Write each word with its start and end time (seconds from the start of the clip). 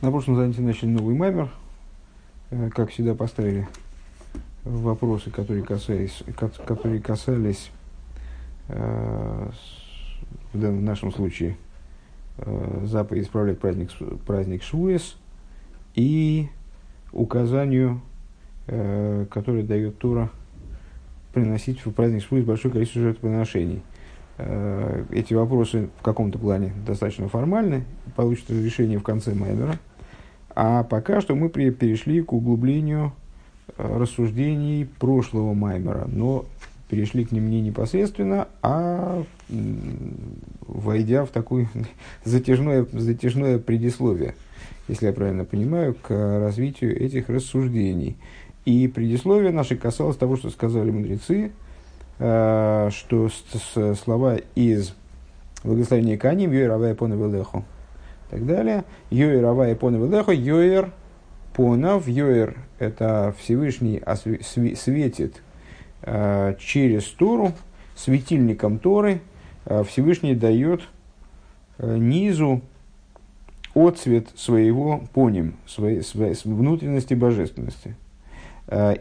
На 0.00 0.12
прошлом 0.12 0.36
занятии 0.36 0.60
начали 0.60 0.90
новый 0.90 1.16
маймер. 1.16 1.50
Э, 2.50 2.70
как 2.72 2.90
всегда, 2.90 3.16
поставили 3.16 3.66
вопросы, 4.62 5.28
которые 5.30 5.64
касались, 5.64 6.22
которые 6.36 7.00
касались 7.00 7.72
э, 8.68 9.50
в 10.52 10.58
нашем 10.70 11.12
случае 11.12 11.56
э, 12.36 12.84
заповеди 12.84 13.24
исправлять 13.24 13.58
праздник, 13.58 13.90
праздник 14.24 14.62
Швуэс 14.62 15.16
и 15.96 16.48
указанию, 17.10 18.00
которое 18.66 19.64
дает 19.64 19.98
Тура 19.98 20.30
приносить 21.32 21.84
в 21.84 21.90
праздник 21.90 22.22
Швуэс 22.22 22.44
большое 22.44 22.72
количество 22.72 23.02
жертвоприношений. 23.02 23.82
Эти 25.10 25.34
вопросы 25.34 25.88
в 25.98 26.02
каком-то 26.02 26.38
плане 26.38 26.72
достаточно 26.86 27.28
формальны, 27.28 27.84
получат 28.14 28.50
разрешение 28.50 28.98
в 28.98 29.02
конце 29.02 29.34
Маймера– 29.34 29.76
а 30.60 30.82
пока 30.82 31.20
что 31.20 31.36
мы 31.36 31.50
перешли 31.50 32.20
к 32.20 32.32
углублению 32.32 33.12
э, 33.76 33.96
рассуждений 33.96 34.88
прошлого 34.98 35.54
Маймера, 35.54 36.08
но 36.08 36.46
перешли 36.88 37.24
к 37.24 37.30
ним 37.30 37.48
не 37.48 37.60
непосредственно, 37.60 38.48
а 38.60 39.22
войдя 40.66 41.24
в 41.24 41.28
такое 41.28 41.68
затяжное, 42.24 42.84
затяжное 42.92 43.60
предисловие, 43.60 44.34
если 44.88 45.06
я 45.06 45.12
правильно 45.12 45.44
понимаю, 45.44 45.94
к 45.94 46.10
развитию 46.10 47.00
этих 47.00 47.28
рассуждений. 47.28 48.16
И 48.64 48.88
предисловие 48.88 49.52
наше 49.52 49.76
касалось 49.76 50.16
того, 50.16 50.34
что 50.34 50.50
сказали 50.50 50.90
мудрецы, 50.90 51.52
э, 52.18 52.90
что 52.90 53.28
слова 53.94 54.38
из 54.56 54.92
благословения 55.62 56.18
Каним, 56.18 56.50
Йой 56.50 56.66
Равая 56.66 56.96
Пона 56.96 57.16
Велеху, 58.28 58.38
так 58.38 58.46
далее. 58.46 58.84
Йоэр 59.10 59.44
Авай 59.44 59.74
Понов 59.74 60.10
Лехо, 60.10 60.32
Йоэр 60.32 60.92
Понов, 61.52 62.06
Йоэр– 62.06 62.56
это 62.78 63.34
Всевышний 63.38 64.02
светит 64.42 65.42
э, 66.02 66.54
через 66.58 67.04
Тору, 67.04 67.52
светильником 67.96 68.78
Торы, 68.78 69.20
э, 69.64 69.82
Всевышний 69.84 70.34
дает 70.34 70.82
э, 71.78 71.96
низу 71.96 72.62
отцвет 73.74 74.28
своего 74.34 75.04
поним, 75.12 75.54
своей, 75.66 76.02
своей 76.02 76.34
внутренности 76.44 77.14
божественности. 77.14 77.96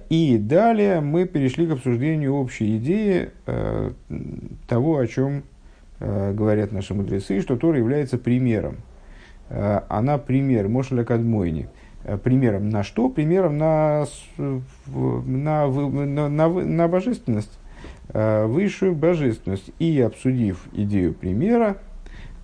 И 0.09 0.37
далее 0.39 1.01
мы 1.01 1.25
перешли 1.25 1.67
к 1.67 1.71
обсуждению 1.71 2.35
общей 2.35 2.77
идеи 2.77 3.31
того, 4.67 4.97
о 4.97 5.07
чем 5.07 5.43
говорят 5.99 6.71
наши 6.71 6.93
мудрецы, 6.93 7.41
что 7.41 7.57
Тора 7.57 7.77
является 7.77 8.17
примером 8.17 8.77
она 9.49 10.17
пример, 10.17 10.67
Мошеля 10.67 11.03
Кадмойни. 11.03 11.69
Э, 12.07 12.17
примером 12.17 12.69
на 12.69 12.83
что? 12.83 13.09
Примером 13.09 13.57
на, 13.57 14.05
на, 14.37 15.67
на, 15.67 16.29
на, 16.29 16.47
на 16.47 16.87
божественность, 16.87 17.59
э, 18.09 18.45
высшую 18.45 18.95
божественность. 18.95 19.71
И 19.79 19.99
обсудив 19.99 20.67
идею 20.71 21.13
примера, 21.13 21.77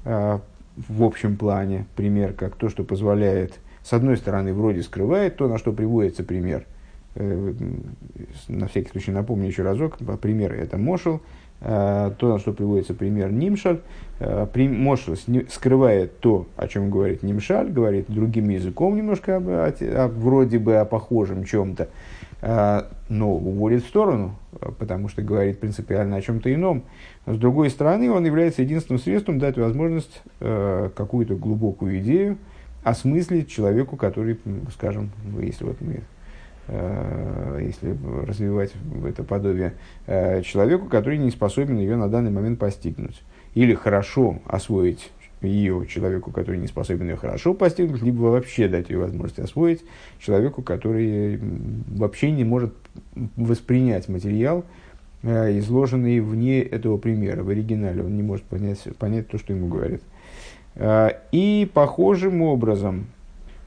в 0.03 1.03
общем 1.03 1.37
плане, 1.37 1.85
пример 1.95 2.33
как 2.33 2.55
то, 2.55 2.67
что 2.67 2.83
позволяет, 2.83 3.59
с 3.83 3.93
одной 3.93 4.17
стороны, 4.17 4.53
вроде 4.53 4.83
скрывает 4.83 5.37
то, 5.37 5.47
на 5.47 5.57
что 5.57 5.71
приводится 5.71 6.25
пример. 6.25 6.65
На 7.15 8.67
всякий 8.67 8.89
случай 8.89 9.11
напомню 9.11 9.47
еще 9.47 9.63
разок, 9.63 9.97
пример 10.19 10.51
это 10.51 10.77
Мошел, 10.77 11.21
Э, 11.21 11.42
то, 11.63 12.33
на 12.33 12.39
что 12.39 12.51
приводится 12.51 12.93
пример 12.93 13.31
Нимшаль, 13.31 13.79
э, 14.19 14.67
Мошел 14.69 15.15
скрывает 15.49 16.19
то, 16.19 16.47
о 16.57 16.67
чем 16.67 16.89
говорит 16.89 17.23
Нимшаль, 17.23 17.69
говорит 17.71 18.05
другим 18.09 18.49
языком 18.49 18.95
немножко, 18.97 19.37
об, 19.37 19.47
о, 19.47 19.67
о, 19.67 20.07
вроде 20.09 20.59
бы 20.59 20.75
о 20.75 20.85
похожем 20.85 21.45
чем-то, 21.45 21.87
э, 22.41 22.81
но 23.09 23.33
уводит 23.33 23.83
в 23.83 23.87
сторону, 23.87 24.35
потому 24.77 25.07
что 25.07 25.21
говорит 25.21 25.59
принципиально 25.59 26.17
о 26.17 26.21
чем-то 26.21 26.53
ином. 26.53 26.83
С 27.25 27.37
другой 27.37 27.69
стороны, 27.69 28.11
он 28.11 28.25
является 28.25 28.61
единственным 28.61 28.99
средством 28.99 29.39
дать 29.39 29.57
возможность 29.57 30.21
какую-то 30.39 31.35
глубокую 31.35 31.99
идею 31.99 32.37
осмыслить 32.83 33.49
человеку, 33.49 33.95
который, 33.95 34.37
скажем, 34.73 35.11
если 35.39 35.63
вот 35.63 35.79
мы 35.79 36.01
Э, 36.01 36.22
если 36.67 37.97
развивать 38.25 38.71
это 39.05 39.23
подобие, 39.23 39.73
э, 40.07 40.41
человеку, 40.43 40.87
который 40.87 41.17
не 41.17 41.29
способен 41.29 41.77
ее 41.77 41.97
на 41.97 42.07
данный 42.07 42.31
момент 42.31 42.59
постигнуть. 42.59 43.21
Или 43.53 43.73
хорошо 43.73 44.39
освоить 44.45 45.11
ее 45.41 45.85
человеку, 45.87 46.31
который 46.31 46.57
не 46.57 46.67
способен 46.67 47.09
ее 47.09 47.17
хорошо 47.17 47.53
постигнуть, 47.53 48.01
либо 48.01 48.21
вообще 48.21 48.69
дать 48.69 48.89
ее 48.89 48.99
возможность 48.99 49.39
освоить 49.39 49.83
человеку, 50.19 50.61
который 50.61 51.37
вообще 51.87 52.31
не 52.31 52.45
может 52.45 52.73
воспринять 53.35 54.07
материал, 54.07 54.63
э, 55.21 55.59
изложенный 55.59 56.21
вне 56.21 56.61
этого 56.61 56.97
примера, 56.97 57.43
в 57.43 57.49
оригинале. 57.49 58.03
Он 58.03 58.15
не 58.15 58.23
может 58.23 58.45
понять, 58.45 58.81
понять 58.97 59.27
то, 59.27 59.37
что 59.37 59.51
ему 59.51 59.67
говорят. 59.67 60.01
И 61.31 61.69
похожим 61.71 62.41
образом 62.41 63.05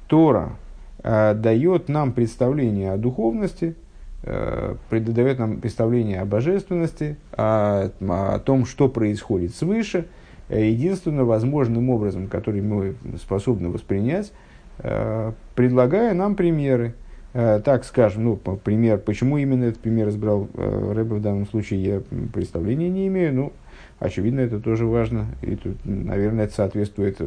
Тора, 0.08 0.56
Э, 0.56 0.65
дает 1.06 1.88
нам 1.88 2.12
представление 2.12 2.92
о 2.92 2.96
духовности, 2.96 3.76
э, 4.24 4.74
дает 4.90 5.38
нам 5.38 5.60
представление 5.60 6.20
о 6.20 6.24
божественности, 6.24 7.16
о, 7.32 7.90
о 8.00 8.38
том, 8.40 8.66
что 8.66 8.88
происходит 8.88 9.54
свыше, 9.54 10.06
э, 10.48 10.68
единственно 10.68 11.24
возможным 11.24 11.90
образом, 11.90 12.26
который 12.26 12.60
мы 12.60 12.96
способны 13.20 13.68
воспринять, 13.68 14.32
предлагая 15.54 16.12
нам 16.12 16.34
примеры. 16.34 16.94
Так 17.32 17.84
скажем, 17.84 18.24
ну, 18.24 18.36
пример, 18.36 18.98
почему 18.98 19.38
именно 19.38 19.64
этот 19.64 19.80
пример 19.80 20.08
избрал 20.08 20.48
Рэбе 20.54 21.16
в 21.16 21.22
данном 21.22 21.46
случае, 21.46 21.82
я 21.82 22.02
представления 22.32 22.90
не 22.90 23.06
имею, 23.08 23.34
но 23.34 23.52
Очевидно, 23.98 24.40
это 24.40 24.60
тоже 24.60 24.84
важно. 24.84 25.26
И 25.40 25.56
тут, 25.56 25.78
наверное, 25.84 26.44
это 26.44 26.54
соответствует 26.54 27.18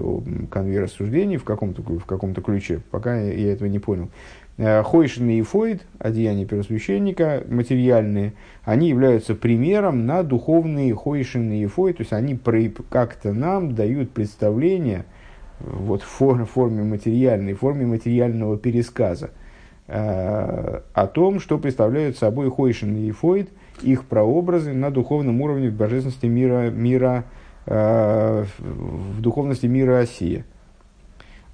конве 0.51 0.81
рассуждений 0.81 1.37
в 1.37 1.43
каком-то, 1.43 1.81
в 1.81 2.05
каком-то 2.05 2.41
ключе. 2.41 2.81
Пока 2.91 3.19
я, 3.19 3.33
я 3.33 3.53
этого 3.53 3.67
не 3.67 3.79
понял. 3.79 4.09
Э, 4.57 4.83
Хойшин 4.83 5.29
и 5.29 5.41
Фойд, 5.41 5.81
одеяния 5.97 6.45
первосвященника, 6.45 7.43
материальные, 7.49 8.33
они 8.63 8.89
являются 8.89 9.33
примером 9.33 10.05
на 10.05 10.21
духовные 10.21 10.93
Хойшин 10.93 11.51
и 11.51 11.65
Фойд. 11.65 11.97
То 11.97 12.01
есть 12.01 12.13
они 12.13 12.39
как-то 12.89 13.33
нам 13.33 13.73
дают 13.73 14.11
представление 14.11 15.05
вот, 15.59 16.03
в 16.03 16.05
форме 16.05 16.83
материальной, 16.83 17.53
в 17.53 17.59
форме 17.61 17.87
материального 17.87 18.57
пересказа 18.57 19.31
э, 19.87 20.81
о 20.93 21.07
том, 21.07 21.39
что 21.39 21.57
представляют 21.57 22.17
собой 22.17 22.51
Хойшин 22.51 22.95
и 22.95 23.09
Фойд– 23.09 23.49
их 23.83 24.05
прообразы 24.05 24.73
на 24.73 24.91
духовном 24.91 25.41
уровне 25.41 25.69
в 25.69 25.73
божественности 25.73 26.25
мира, 26.25 26.69
мира 26.69 27.25
э, 27.65 28.45
в 28.57 29.21
духовности 29.21 29.65
мира 29.65 29.97
России. 29.97 30.43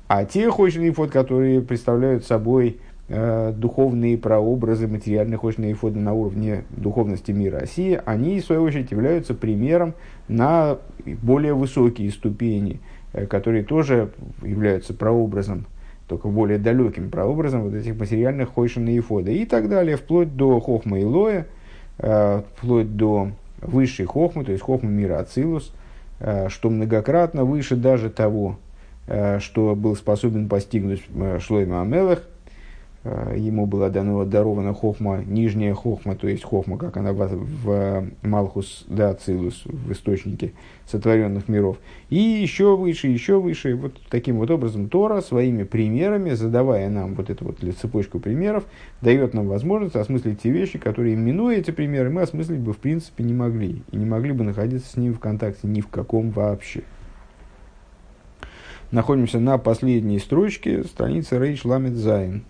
А 0.08 0.25
те 0.25 0.50
хойшные 0.52 0.91
фот, 0.91 1.12
которые 1.12 1.62
представляют 1.62 2.25
собой 2.25 2.80
э, 3.08 3.53
духовные 3.56 4.18
прообразы 4.18 4.88
материальных 4.88 5.41
хойшные 5.41 5.74
фоды 5.74 6.00
на 6.00 6.14
уровне 6.14 6.64
духовности 6.69 7.31
мира 7.31 7.59
России, 7.62 8.00
они, 8.06 8.40
в 8.40 8.46
свою 8.46 8.64
очередь, 8.64 8.91
являются 8.91 9.34
примером 9.34 9.96
на 10.28 10.78
более 11.06 11.53
высокие 11.53 12.12
ступени, 12.12 12.81
э, 13.14 13.25
которые 13.25 13.64
тоже 13.64 14.12
являются 14.44 14.94
прообразом 14.94 15.66
только 16.08 16.28
более 16.28 16.59
далеким 16.59 17.09
прообразом 17.09 17.64
вот 17.64 17.74
этих 17.74 17.97
материальных 17.97 18.53
хойшин 18.53 18.88
и 18.88 19.00
фода 19.00 19.31
и 19.31 19.46
так 19.46 19.69
далее, 19.69 19.97
вплоть 19.97 20.35
до 20.35 20.59
хохма 20.59 21.00
и 21.00 21.03
лоя, 21.03 21.47
вплоть 21.97 22.95
до 22.95 23.29
высшей 23.61 24.06
хохмы, 24.06 24.44
то 24.44 24.51
есть 24.51 24.63
хохмы 24.63 24.89
мира 24.89 25.19
Ацилус, 25.19 25.72
э, 26.19 26.50
что 26.50 26.69
многократно 26.69 27.44
выше 27.44 27.75
даже 27.75 28.09
того, 28.09 28.57
э, 29.07 29.39
что 29.39 29.75
был 29.75 29.95
способен 29.95 30.50
постигнуть 30.50 31.03
Шлойма 31.39 31.81
Амелах, 31.81 32.22
Э, 32.22 32.34
ему 33.35 33.67
была 33.67 33.90
дано, 33.90 34.25
дарована 34.25 34.73
хохма, 34.73 35.23
нижняя 35.23 35.75
хохма, 35.75 36.16
то 36.16 36.28
есть 36.28 36.43
хохма, 36.43 36.78
как 36.78 36.97
она 36.97 37.13
в, 37.13 37.28
в 37.63 38.07
Малхус 38.23 38.85
да 38.87 39.13
Цилус, 39.13 39.63
в 39.66 39.91
источнике 39.91 40.53
сотворенных 40.87 41.47
миров. 41.47 41.78
И 42.09 42.17
еще 42.17 42.75
выше, 42.75 43.07
еще 43.07 43.40
выше. 43.40 43.75
Вот 43.75 43.93
таким 44.09 44.37
вот 44.37 44.49
образом 44.49 44.90
Тора 44.90 45.22
своими 45.22 45.63
примерами, 45.63 46.31
задавая 46.31 46.90
нам 46.90 47.13
вот 47.13 47.29
эту 47.29 47.46
вот 47.46 47.59
цепочку 47.79 48.19
примеров, 48.19 48.66
дает 49.02 49.35
нам 49.35 49.47
возможность 49.47 49.96
осмыслить 49.96 50.41
те 50.41 50.49
вещи, 50.49 50.79
которые, 50.79 51.16
минуя 51.16 51.58
эти 51.58 51.72
примеры, 51.72 52.09
мы 52.09 52.23
осмыслить 52.23 52.59
бы 52.59 52.73
в 52.73 52.78
принципе 52.78 53.23
не 53.23 53.34
могли. 53.34 53.84
И 53.91 53.97
не 53.97 54.05
могли 54.05 54.31
бы 54.31 54.43
находиться 54.43 54.90
с 54.91 54.97
ним 54.97 55.13
в 55.13 55.19
контакте 55.19 55.67
ни 55.67 55.81
в 55.81 55.87
каком 55.90 56.31
вообще. 56.31 56.81
Находимся 58.90 59.40
на 59.40 59.58
последней 59.58 60.19
строчке 60.19 60.84
страницы 60.84 61.37
Рейш 61.37 61.66
Ламет 61.66 61.93
Зайн. 61.93 62.43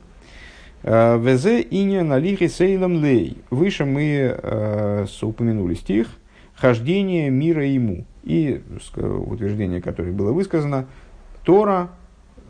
Э, 0.88 1.18
Везе 1.18 1.62
иня 1.62 2.04
налихи 2.04 2.48
сейлом 2.48 3.04
лей. 3.04 3.38
Выше 3.50 3.86
мы 3.86 4.38
э, 4.38 5.06
упомянули 5.24 5.74
стих 5.74 6.08
«Хождение 6.54 7.32
мира 7.32 7.66
ему». 7.66 8.06
И 8.24 8.62
утверждение, 8.96 9.82
которое 9.82 10.12
было 10.12 10.32
высказано, 10.32 10.86
Тора 11.44 11.90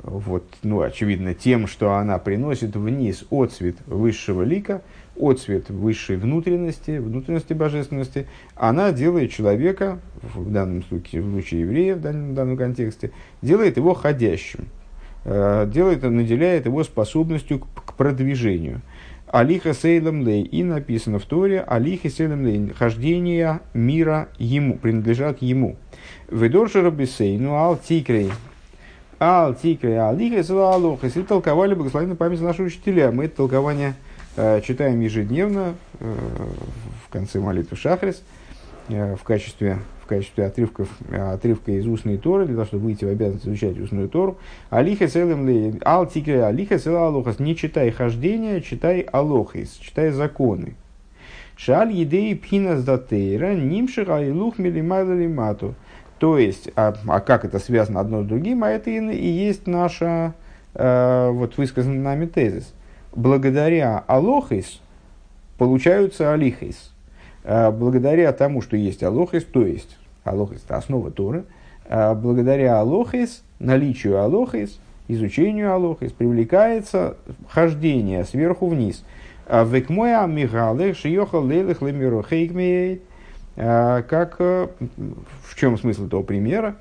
вот, 0.03 0.43
ну, 0.63 0.81
очевидно, 0.81 1.33
тем, 1.33 1.65
что 1.65 1.93
она 1.93 2.19
приносит 2.19 2.75
вниз 2.75 3.25
отцвет 3.31 3.77
высшего 3.87 4.43
лика, 4.43 4.81
отцвет 5.17 5.69
высшей 5.69 6.17
внутренности, 6.17 6.97
внутренности 6.97 7.53
божественности, 7.53 8.27
она 8.55 8.91
делает 8.91 9.31
человека, 9.31 9.99
в 10.35 10.51
данном 10.51 10.83
случае, 10.83 11.21
в 11.21 11.31
случае 11.31 11.61
еврея, 11.61 11.95
в 11.95 12.01
данном, 12.01 12.31
в 12.31 12.33
данном 12.35 12.57
контексте, 12.57 13.11
делает 13.41 13.77
его 13.77 13.93
ходящим, 13.93 14.65
э, 15.23 15.69
делает, 15.73 16.03
наделяет 16.03 16.65
его 16.65 16.83
способностью 16.83 17.59
к 17.59 17.84
продвижению. 17.95 18.81
Алиха 19.27 19.73
Сейлем 19.73 20.25
Лей. 20.25 20.43
И 20.43 20.63
написано 20.63 21.19
в 21.19 21.25
Торе 21.25 21.61
Алиха 21.61 22.09
Сейлем 22.09 22.45
Лей. 22.45 22.73
Хождение 22.77 23.61
мира 23.73 24.29
ему, 24.37 24.77
принадлежат 24.77 25.41
ему. 25.41 25.75
Ведорша 26.29 26.81
Рабисейну 26.81 27.55
Ал 27.55 27.77
Тикрей. 27.77 28.31
Ал 29.19 29.53
Тикрей 29.53 29.99
Алиха 29.99 30.43
Сейлалоха. 30.43 31.07
Если 31.07 31.23
толковали 31.23 31.73
благословенную 31.73 32.17
память 32.17 32.41
нашего 32.41 32.67
учителя. 32.67 33.11
Мы 33.11 33.25
это 33.25 33.37
толкование 33.37 33.95
э, 34.37 34.61
читаем 34.61 35.01
ежедневно 35.01 35.75
э, 35.99 36.15
в 37.05 37.09
конце 37.09 37.39
молитвы 37.39 37.75
Шахрис 37.75 38.23
э, 38.89 39.15
в 39.15 39.23
качестве 39.23 39.79
в 40.05 40.07
качестве 40.07 40.45
отрывков, 40.45 40.87
отрывка 41.11 41.71
из 41.71 41.87
устной 41.87 42.17
Торы, 42.17 42.45
для 42.45 42.53
того, 42.53 42.65
чтобы 42.65 42.85
выйти 42.85 43.05
в 43.05 43.09
обязанность 43.09 43.47
изучать 43.47 43.79
устную 43.79 44.07
Тору. 44.07 44.37
Алиха 44.69 45.07
целым 45.07 45.79
ал 45.83 46.05
тикре 46.05 46.43
алиха 46.43 46.77
цела 46.77 47.07
алохас. 47.07 47.39
Не 47.39 47.55
читай 47.55 47.89
хождения, 47.89 48.61
читай 48.61 48.99
алохис, 49.01 49.71
читай 49.81 50.11
законы. 50.11 50.75
Шаль 51.57 51.91
едей 51.91 52.35
пхина 52.35 52.79
датейра, 52.79 53.55
нимших 53.55 54.09
айлух 54.09 54.59
милимайла 54.59 55.13
лимату. 55.13 55.73
То 56.19 56.37
есть, 56.37 56.69
а, 56.75 56.93
а 57.07 57.19
как 57.19 57.43
это 57.43 57.57
связано 57.57 57.99
одно 57.99 58.23
с 58.23 58.27
другим, 58.27 58.63
а 58.63 58.69
это 58.69 58.91
и, 58.91 58.99
и 58.99 59.27
есть 59.27 59.65
наша, 59.65 60.35
э, 60.75 61.29
вот 61.31 61.57
высказанный 61.57 61.97
нами 61.97 62.27
тезис. 62.27 62.73
Благодаря 63.15 64.03
алохис 64.07 64.81
получаются 65.57 66.31
алихис 66.31 66.94
благодаря 67.45 68.31
тому, 68.33 68.61
что 68.61 68.75
есть 68.75 69.03
алохис, 69.03 69.43
то 69.43 69.65
есть 69.65 69.97
алохис– 70.23 70.63
это 70.65 70.77
основа 70.77 71.11
Торы, 71.11 71.45
а, 71.87 72.15
благодаря 72.15 72.79
алохис, 72.79 73.43
наличию 73.59 74.19
алохис, 74.19 74.79
изучению 75.07 75.73
алохис, 75.73 76.11
привлекается 76.11 77.17
хождение 77.49 78.25
сверху 78.25 78.67
вниз. 78.67 79.03
А, 79.47 79.63
Векмоя 79.63 80.25
мигалех 80.25 80.97
шиехал 80.97 81.43
лейлых 81.43 81.81
лемиру 81.81 82.25
хейкмеет. 82.27 83.01
Как, 83.55 84.35
э, 84.39 84.67
в 85.43 85.55
чем 85.55 85.77
смысл 85.77 86.07
этого 86.07 86.23
примера? 86.23 86.75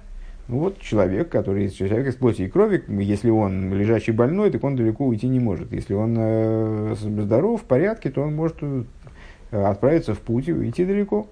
Ну, 0.49 0.59
вот 0.59 0.81
человек, 0.81 1.29
который 1.29 1.71
человек 1.71 2.09
из 2.09 2.17
плоти 2.17 2.43
и 2.43 2.49
крови, 2.49 2.83
если 2.89 3.31
он 3.31 3.73
лежачий 3.73 4.11
больной, 4.11 4.51
так 4.51 4.65
он 4.65 4.75
далеко 4.75 5.07
уйти 5.07 5.29
не 5.29 5.39
может. 5.39 5.73
Если 5.73 5.95
он 5.95 6.17
э, 6.19 6.95
здоров, 6.99 7.63
в 7.63 7.65
порядке, 7.65 8.11
то 8.11 8.23
он 8.23 8.35
может 8.35 8.57
отправиться 9.55 10.15
в 10.15 10.21
путь 10.21 10.49
и 10.49 10.53
уйти 10.53 10.85
далеко. 10.85 11.29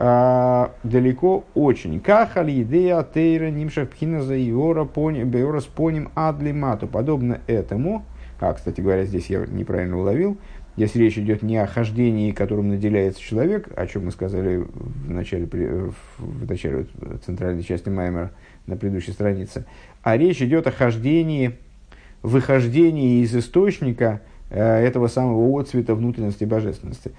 А, 0.00 0.72
далеко 0.84 1.44
очень. 1.54 1.98
Кахали 1.98 2.62
идея 2.62 3.02
тейра 3.02 3.50
нимшах 3.50 3.88
пхина 3.88 4.22
за 4.22 4.38
иора 4.38 4.84
беора 4.84 5.60
с 5.60 5.64
поним 5.64 6.10
адлимату. 6.14 6.86
Подобно 6.86 7.40
этому, 7.48 8.04
а, 8.38 8.52
кстати 8.52 8.80
говоря, 8.80 9.04
здесь 9.04 9.28
я 9.28 9.44
неправильно 9.46 9.98
уловил, 9.98 10.38
здесь 10.76 10.94
речь 10.94 11.18
идет 11.18 11.42
не 11.42 11.56
о 11.56 11.66
хождении, 11.66 12.30
которым 12.30 12.68
наделяется 12.68 13.20
человек, 13.20 13.68
о 13.74 13.88
чем 13.88 14.04
мы 14.04 14.12
сказали 14.12 14.58
в 14.58 15.10
начале, 15.10 15.46
в 15.46 16.48
начале 16.48 16.86
центральной 17.26 17.64
части 17.64 17.88
Маймера 17.88 18.30
на 18.66 18.76
предыдущей 18.76 19.10
странице, 19.10 19.64
а 20.04 20.16
речь 20.16 20.40
идет 20.40 20.68
о 20.68 20.70
хождении, 20.70 21.56
выхождении 22.22 23.22
из 23.24 23.34
источника 23.34 24.20
э, 24.50 24.62
этого 24.62 25.08
самого 25.08 25.60
отцвета 25.60 25.96
внутренности 25.96 26.44
божественности. 26.44 27.10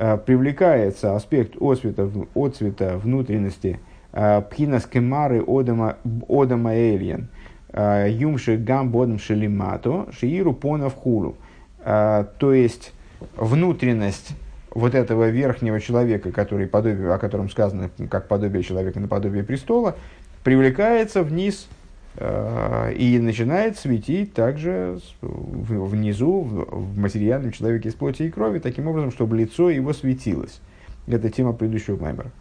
Э, 0.00 0.16
привлекается 0.16 1.16
аспект 1.16 1.60
отцвета, 1.60 2.08
отцвета 2.36 2.98
внутренности 2.98 3.80
э, 4.12 4.42
пхинас 4.48 4.86
кемары 4.86 5.42
одама, 5.44 5.96
одама 6.28 6.72
эльен, 6.72 7.30
э, 7.72 8.06
юмши 8.08 8.56
гам 8.58 8.92
бодам 8.92 9.18
шелимато, 9.18 10.06
шииру 10.12 10.54
понов 10.54 10.94
хулу. 10.94 11.36
То 11.84 12.52
есть, 12.52 12.92
внутренность 13.36 14.30
вот 14.70 14.94
этого 14.94 15.30
верхнего 15.30 15.80
человека, 15.80 16.32
который 16.32 16.66
подобие, 16.66 17.14
о 17.14 17.18
котором 17.18 17.48
сказано, 17.48 17.88
как 18.10 18.28
подобие 18.28 18.62
человека 18.62 19.00
на 19.00 19.08
подобие 19.08 19.42
престола, 19.42 19.96
привлекается 20.44 21.22
вниз 21.22 21.68
и 22.16 23.18
начинает 23.22 23.78
светить 23.78 24.34
также 24.34 24.98
внизу, 25.20 26.40
в 26.40 26.98
материальном 26.98 27.52
человеке 27.52 27.90
из 27.90 27.94
плоти 27.94 28.24
и 28.24 28.30
крови, 28.30 28.58
таким 28.58 28.88
образом, 28.88 29.12
чтобы 29.12 29.36
лицо 29.36 29.70
его 29.70 29.92
светилось. 29.92 30.60
Это 31.06 31.30
тема 31.30 31.52
предыдущего 31.52 31.96
маймера. 31.96 32.32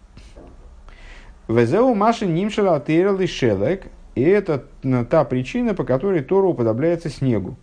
Везеу 1.48 1.94
маши 1.94 2.26
нимшала 2.26 2.78
атерел 2.78 3.20
и 3.20 3.28
шелек. 3.28 3.88
И 4.16 4.22
это 4.22 4.66
та 5.10 5.24
причина, 5.26 5.76
по 5.76 5.84
которой 5.84 6.24
Тора 6.24 6.48
уподобляется 6.48 7.10
снегу. 7.10 7.56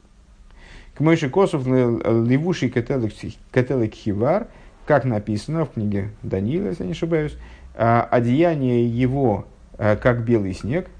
К 0.95 1.01
мыши 1.01 1.29
косов 1.29 1.67
левуший 1.67 2.71
кателек 2.71 3.93
хивар, 3.93 4.47
как 4.87 5.05
написано 5.05 5.65
в 5.65 5.73
книге 5.73 6.11
Даниила, 6.23 6.69
если 6.69 6.85
не 6.85 6.93
ошибаюсь, 6.93 7.37
«А 7.77 8.07
одеяние 8.09 8.87
его 8.87 9.47
э, 9.79 9.97
как 9.97 10.25
белый 10.25 10.55
снег– 10.55 10.87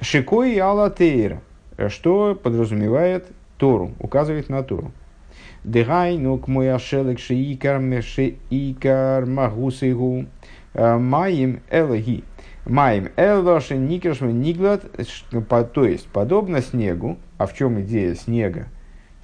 Шикой 0.00 0.58
Алатейр, 0.58 1.40
что 1.88 2.34
подразумевает 2.34 3.28
Тору, 3.56 3.92
указывает 3.98 4.48
на 4.50 4.62
Тору. 4.62 4.92
Дегай, 5.64 6.18
ну 6.18 6.38
к 6.38 6.48
мой 6.48 6.72
ашелек 6.72 7.18
шиикар 7.18 7.80
шиикар 8.02 9.26
магусигу 9.26 10.26
маим 10.74 11.60
элаги. 11.70 12.24
Маим 12.66 13.08
элоши 13.16 13.76
никершмен 13.76 14.40
ниглад, 14.40 14.84
то 15.72 15.84
есть 15.84 16.06
подобно 16.08 16.60
снегу. 16.60 17.16
А 17.38 17.46
в 17.46 17.54
чем 17.54 17.80
идея 17.80 18.14
снега? 18.14 18.66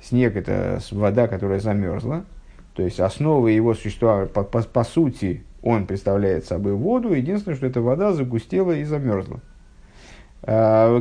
Снег 0.00 0.36
это 0.36 0.80
вода, 0.90 1.28
которая 1.28 1.60
замерзла. 1.60 2.25
То 2.75 2.82
есть 2.82 2.98
основа 2.98 3.48
его 3.48 3.75
существования, 3.75 4.28
по, 4.28 4.42
по, 4.42 4.62
по 4.62 4.84
сути, 4.84 5.44
он 5.60 5.86
представляет 5.86 6.46
собой 6.46 6.72
воду. 6.72 7.12
Единственное, 7.12 7.56
что 7.56 7.66
эта 7.66 7.80
вода 7.80 8.12
загустела 8.12 8.72
и 8.72 8.84
замерзла. 8.84 9.40
Э, 10.44 11.00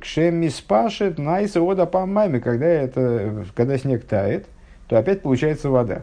Кшемиспашет 0.00 1.18
найса 1.18 1.60
ода 1.60 1.84
памами, 1.84 2.38
когда, 2.38 2.66
это, 2.66 3.44
когда 3.54 3.76
снег 3.76 4.04
тает, 4.04 4.46
то 4.88 4.98
опять 4.98 5.20
получается 5.22 5.68
вода. 5.68 6.02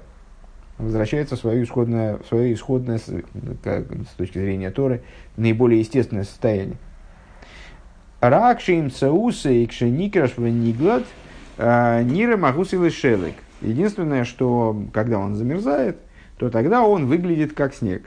Возвращается 0.77 1.35
в 1.35 1.39
свое 1.39 1.63
исходное, 1.63 2.17
в 2.17 2.25
свое 2.27 2.53
исходное 2.53 2.99
как, 3.63 3.85
с 3.91 4.15
точки 4.17 4.37
зрения 4.37 4.69
Торы, 4.71 5.01
наиболее 5.35 5.79
естественное 5.79 6.23
состояние. 6.25 6.77
Ракшим 8.21 8.91
цаусы 8.91 9.63
и 9.63 9.67
кшеникраш 9.67 10.37
ниглад 10.37 11.03
э, 11.57 12.03
нира 12.03 12.37
магусилы 12.37 12.89
шелек. 12.89 13.35
Единственное, 13.61 14.25
что 14.25 14.79
когда 14.93 15.19
он 15.19 15.35
замерзает, 15.35 15.97
то 16.37 16.49
тогда 16.49 16.83
он 16.83 17.07
выглядит 17.07 17.53
как 17.53 17.73
снег. 17.73 18.03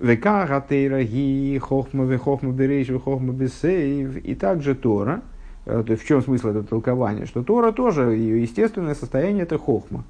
Века 0.00 0.46
гатейра 0.46 1.02
ги 1.04 1.58
хохма 1.58 2.04
ве 2.04 2.18
хохма 2.18 2.52
берейш 2.52 2.88
ве 2.88 2.98
хохма 2.98 3.32
бесейв. 3.32 4.16
И 4.16 4.34
также 4.34 4.74
Тора. 4.74 5.22
Э, 5.66 5.82
то 5.86 5.92
есть 5.92 6.04
в 6.04 6.06
чем 6.06 6.22
смысл 6.22 6.48
этого 6.48 6.64
толкования? 6.64 7.26
Что 7.26 7.42
Тора 7.42 7.72
тоже, 7.72 8.14
ее 8.14 8.42
естественное 8.42 8.94
состояние 8.94 9.44
это 9.44 9.58
хохма. 9.58 10.04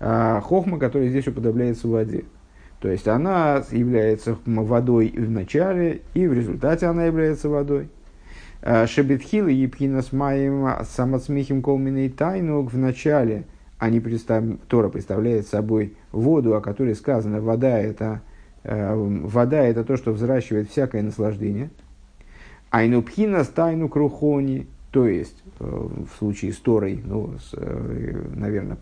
А 0.00 0.40
хохма, 0.40 0.78
которая 0.78 1.08
здесь 1.08 1.28
уподобляется 1.28 1.88
воде. 1.88 2.24
То 2.80 2.88
есть 2.88 3.06
она 3.06 3.62
является 3.70 4.38
водой 4.46 5.12
в 5.14 5.30
начале, 5.30 6.00
и 6.14 6.26
в 6.26 6.32
результате 6.32 6.86
она 6.86 7.04
является 7.04 7.50
водой. 7.50 7.90
А 8.62 8.86
Шебетхил 8.86 9.48
и 9.48 9.54
Епхина 9.54 10.00
с 10.00 10.12
Маем 10.12 10.66
самоцмихим 10.84 11.62
колминой 11.62 12.08
тайнук 12.08 12.72
в 12.72 12.78
начале 12.78 13.44
они 13.80 13.98
представ... 13.98 14.44
Тора 14.68 14.90
представляет 14.90 15.46
собой 15.46 15.96
воду, 16.12 16.54
о 16.54 16.60
которой 16.60 16.94
сказано, 16.94 17.40
вода 17.40 17.78
это 17.78 18.20
вода– 18.64 19.62
это 19.64 19.84
то, 19.84 19.96
что 19.96 20.12
взращивает 20.12 20.68
всякое 20.70 21.02
наслаждение. 21.02 21.70
Айнупхина 22.70 23.44
стайну 23.44 23.88
крухони, 23.88 24.66
то 24.90 25.06
есть 25.06 25.42
э, 25.58 25.64
в 25.64 26.18
случае 26.18 26.52
с 26.52 26.58
Торой, 26.58 27.02
ну, 27.04 27.36
с, 27.38 27.54
э, 27.54 28.22
наверное, 28.34 28.76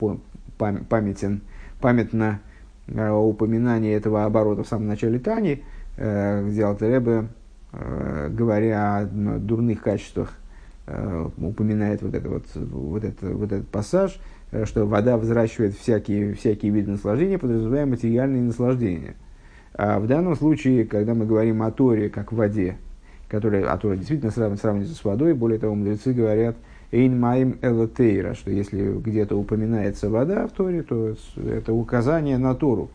памятен, 0.58 1.42
памятно 1.80 2.40
упоминание 2.88 3.94
этого 3.94 4.25
оборота 4.25 4.62
в 4.62 4.68
самом 4.68 4.88
начале 4.88 5.18
Тани, 5.18 5.62
где 5.94 6.62
Алтеребе, 6.62 7.28
говоря 7.70 8.97
о 8.97 9.04
дурных 9.04 9.82
качествах, 9.82 10.32
упоминает 11.37 12.00
вот, 12.00 12.14
это 12.14 12.30
вот, 12.30 12.47
вот, 12.54 13.04
это, 13.04 13.28
вот 13.28 13.52
этот 13.52 13.68
пассаж, 13.68 14.18
что 14.64 14.87
вода 14.87 15.18
взращивает 15.18 15.75
всякие, 15.75 16.32
всякие 16.32 16.73
виды 16.73 16.92
наслаждения, 16.92 17.38
подразумевая 17.38 17.85
материальные 17.85 18.42
наслаждения– 18.42 19.16
в 19.75 20.06
данном 20.06 20.34
случае, 20.37 20.84
когда 20.84 21.14
мы 21.14 21.26
говорим 21.26 21.62
о 21.62 21.70
Торе 21.70 22.08
как 22.08 22.32
воде, 22.32 22.76
которая, 23.28 23.70
а 23.70 23.76
Тора 23.76 23.96
действительно 23.96 24.30
сравнивается 24.30 24.94
с 24.94 25.04
водой. 25.04 25.34
Более 25.34 25.58
того, 25.58 25.75
мудрецы 25.75 26.12
говорят, 26.12 26.56
«Эйн 26.90 27.18
маим 27.20 27.58
элотейра», 27.60 28.34
что 28.34 28.50
если 28.50 28.90
где-то 28.92 29.37
упоминается 29.37 30.08
вода 30.08 30.46
в 30.46 30.52
Торе, 30.52 30.82
то 30.82 31.14
это 31.37 31.72
указание 31.72 32.38
на 32.38 32.54
Тору, 32.54 32.88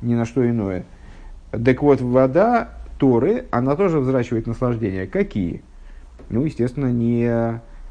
ни 0.00 0.14
на 0.14 0.24
что 0.24 0.48
иное. 0.48 0.84
Так 1.50 1.82
вот, 1.82 2.00
вода 2.00 2.70
Торы, 2.98 3.46
она 3.50 3.74
тоже 3.74 3.98
взращивает 3.98 4.46
наслаждения. 4.46 5.06
Какие? 5.06 5.62
Ну, 6.28 6.44
естественно, 6.44 6.92
не 6.92 7.24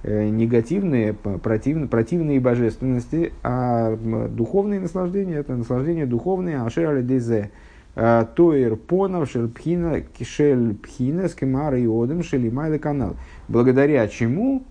э, 0.04 0.30
негативные, 0.30 1.14
противные, 1.14 1.90
противные 1.90 2.40
божественности, 2.40 3.34
а 3.44 3.98
духовные 3.98 4.80
наслаждения, 4.80 5.36
это 5.36 5.58
наслаждения 5.58 6.06
духовные, 6.06 6.62
ашер 6.62 7.02
дезе, 7.02 7.52
тоир 7.96 8.76
понов 8.76 9.30
шельпхина 9.30 10.04
шельпхина 10.22 11.28
скемара 11.28 11.78
и 11.78 11.86
одем 11.86 12.24
шелимайда 12.24 12.80
канал. 12.80 13.16
Благодаря 13.48 14.08
чему 14.08 14.64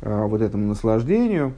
э, 0.00 0.24
вот 0.26 0.40
этому 0.40 0.66
наслаждению 0.66 1.54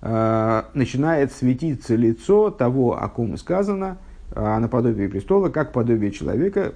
начинает 0.00 1.32
светиться 1.32 1.96
лицо 1.96 2.50
того, 2.50 3.02
о 3.02 3.08
ком 3.08 3.36
сказано– 3.36 3.98
а 4.32 4.58
наподобие 4.58 5.08
престола, 5.08 5.48
как 5.48 5.72
подобие 5.72 6.10
человека, 6.10 6.74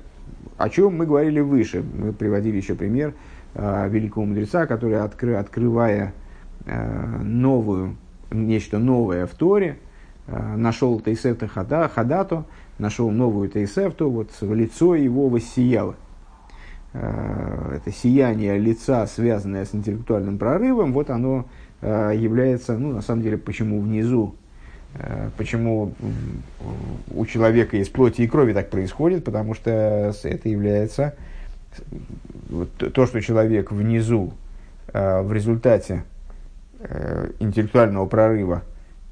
о 0.57 0.69
чем 0.69 0.97
мы 0.97 1.07
говорили 1.07 1.41
выше. 1.41 1.83
Мы 1.83 2.13
приводили 2.13 2.57
еще 2.57 2.75
пример 2.75 3.15
э, 3.55 3.89
великого 3.89 4.25
мудреца, 4.25 4.67
который, 4.67 5.01
откры, 5.01 5.35
открывая 5.35 6.15
э, 6.65 7.23
новую, 7.23 7.97
нечто 8.31 8.79
новое 8.79 9.27
в 9.27 9.31
Торе, 9.33 9.79
э, 10.27 10.57
нашел 10.57 10.99
Тейсефта 11.01 11.47
хада, 11.47 11.89
Хадато, 11.89 12.45
нашел 12.83 13.11
новую 13.11 13.49
Тейсефту, 13.49 14.11
вот 14.11 14.31
лицо 14.43 14.95
его 14.95 15.29
воссияло. 15.29 15.95
Э, 16.93 17.77
это 17.77 17.91
сияние 17.91 18.59
лица, 18.59 19.07
связанное 19.07 19.65
с 19.65 19.75
интеллектуальным 19.75 20.37
прорывом, 20.37 20.93
вот 20.93 21.09
оно 21.09 21.47
э, 21.81 22.13
является, 22.15 22.77
ну, 22.77 22.93
на 22.93 23.01
самом 23.01 23.23
деле, 23.23 23.39
почему 23.39 23.81
внизу 23.81 24.35
Э, 24.95 25.31
почему 25.37 25.95
у 27.15 27.27
человека 27.27 27.77
из 27.77 27.89
плоти 27.89 28.23
и 28.23 28.27
крови 28.27 28.53
так 28.53 28.71
происходит? 28.71 29.25
Потому 29.25 29.55
что 29.55 30.15
это 30.23 30.49
является 30.49 31.15
то, 32.79 33.07
что 33.07 33.21
человек 33.23 33.73
внизу 33.73 34.35
в 34.93 35.33
результате 35.33 36.05
интеллектуального 37.41 38.05
прорыва 38.05 38.63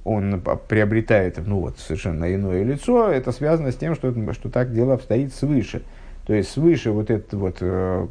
он 0.04 0.42
приобретает 0.68 1.38
ну, 1.44 1.60
вот, 1.60 1.78
совершенно 1.78 2.34
иное 2.34 2.62
лицо, 2.62 3.10
это 3.10 3.32
связано 3.32 3.72
с 3.72 3.76
тем, 3.76 3.94
что, 3.94 4.12
что 4.32 4.48
так 4.48 4.72
дело 4.72 4.94
обстоит 4.94 5.34
свыше. 5.34 5.82
То 6.26 6.34
есть 6.34 6.50
свыше 6.50 6.92
вот 6.92 7.10
это 7.10 7.36
вот 7.36 7.56
э, 7.60 8.06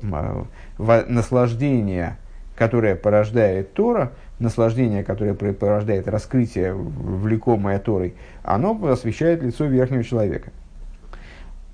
наслаждение, 0.77 2.17
которое 2.55 2.95
порождает 2.95 3.73
Тора, 3.73 4.11
наслаждение, 4.39 5.03
которое 5.03 5.33
порождает 5.33 6.07
раскрытие, 6.07 6.73
влекомое 6.73 7.79
Торой, 7.79 8.15
оно 8.43 8.77
освещает 8.87 9.41
лицо 9.43 9.65
верхнего 9.65 10.03
человека. 10.03 10.51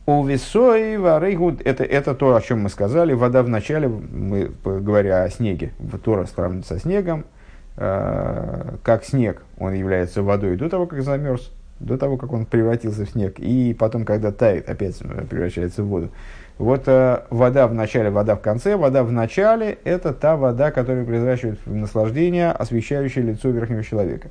У 0.05 0.23
весой 0.23 0.97
варейгуд, 0.97 1.61
это, 1.61 1.83
это 1.83 2.13
то, 2.13 2.35
о 2.35 2.41
чем 2.41 2.61
мы 2.61 2.69
сказали, 2.69 3.13
вода 3.13 3.41
в 3.41 3.49
начале, 3.49 3.87
мы, 3.87 4.51
говоря 4.63 5.23
о 5.23 5.29
снеге, 5.31 5.71
Тора 6.03 6.25
сравнится 6.25 6.75
со 6.75 6.79
снегом, 6.79 7.21
э, 7.21 7.34
как 7.75 9.03
снег, 9.03 9.43
он 9.57 9.73
является 9.73 10.23
водой 10.23 10.55
до 10.55 10.69
того, 10.69 10.85
как 10.87 11.01
замерз, 11.01 11.51
до 11.79 11.97
того, 11.97 12.17
как 12.17 12.31
он 12.31 12.45
превратился 12.45 13.05
в 13.05 13.09
снег, 13.09 13.37
и 13.37 13.75
потом, 13.77 14.05
когда 14.05 14.31
тает, 14.31 14.69
опять 14.69 14.97
превращается 15.29 15.83
в 15.83 15.87
воду. 15.87 16.09
Вот 16.57 16.83
э, 16.87 17.23
вода 17.29 17.67
в 17.67 17.73
начале, 17.73 18.09
вода 18.09 18.35
в 18.35 18.41
конце. 18.41 18.77
Вода 18.77 19.03
в 19.03 19.11
начале– 19.11 19.77
это 19.83 20.13
та 20.13 20.37
вода, 20.37 20.71
которая 20.71 21.03
произвращивает 21.03 21.59
наслаждение, 21.65 22.51
освещающее 22.51 23.25
лицо 23.25 23.49
верхнего 23.49 23.83
человека. 23.83 24.29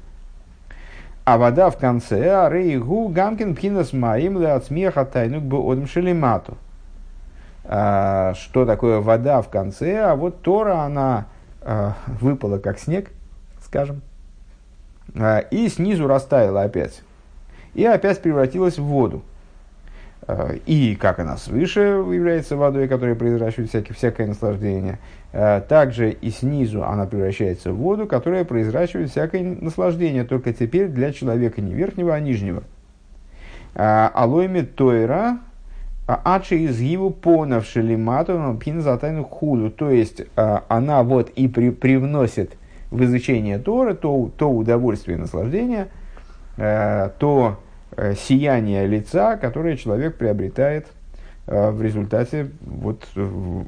А 1.27 1.37
вода 1.37 1.69
в 1.69 1.77
конце– 1.77 2.31
арейгу 2.47 3.09
гамкин 3.09 3.55
пхинас 3.55 3.93
маим 3.93 4.39
от 4.39 4.65
смеха 4.65 5.05
тайнук 5.05 5.43
бы 5.43 5.59
одм 5.59 5.87
шелемату. 5.87 6.57
А, 7.65 8.33
что 8.35 8.65
такое 8.65 9.01
вода 9.01 9.43
в 9.43 9.51
конце? 9.51 10.01
А 10.01 10.17
вот 10.17 10.41
Тора, 10.41 10.81
она 10.81 11.27
а, 11.61 11.95
выпала 12.07 12.59
как 12.59 12.79
снег, 12.79 13.11
скажем, 13.75 14.03
а, 15.17 15.41
и 15.41 15.69
снизу 15.69 16.07
растаяла 16.07 16.63
опять. 16.63 17.03
И 17.75 17.85
опять 17.85 18.23
превратилась 18.23 18.79
в 18.79 18.85
воду. 18.85 19.23
Э, 20.29 20.59
и 20.65 20.95
как 20.95 21.19
она 21.19 21.37
свыше 21.37 21.81
является 21.81 22.57
водой, 22.57 22.87
которая 22.87 23.17
произращивает 23.17 23.71
всякие, 23.71 23.97
всякое 23.97 24.29
наслаждение, 24.29 25.01
э, 25.33 25.61
также 25.69 26.13
и 26.13 26.31
снизу 26.31 26.85
она 26.85 27.07
превращается 27.07 27.73
в 27.73 27.79
воду, 27.79 28.07
которая 28.07 28.45
произращивает 28.45 29.11
всякое 29.11 29.43
наслаждение, 29.43 30.23
только 30.23 30.53
теперь 30.53 30.87
для 30.87 31.13
человека 31.13 31.61
не 31.61 31.75
верхнего, 31.75 32.15
а 32.15 32.21
нижнего. 32.21 32.63
Алойми 33.75 34.63
Тойра, 34.63 35.39
Ачи 36.07 36.55
из 36.55 36.79
его 36.79 37.11
понавшили 37.11 37.97
матом 37.97 38.57
пин 38.61 38.83
за 38.83 38.97
тайну 38.99 39.25
худу. 39.25 39.69
То 39.71 39.91
есть 39.91 40.23
она 40.37 41.03
вот 41.03 41.31
и 41.31 41.49
при, 41.49 41.71
привносит 41.71 42.57
в 42.95 43.05
изучение 43.05 43.59
Торы 43.59 43.95
то, 43.95 44.31
то 44.37 44.51
удовольствие 44.51 45.19
и 45.19 45.21
наслаждение, 45.21 45.89
то 46.57 47.59
Э, 47.97 48.15
сияние 48.17 48.89
лица, 48.89 49.37
которое 49.37 49.77
человек 49.77 50.17
приобретает 50.17 50.89
э, 51.47 51.71
в 51.71 51.81
результате 51.81 52.51
вот, 52.61 53.07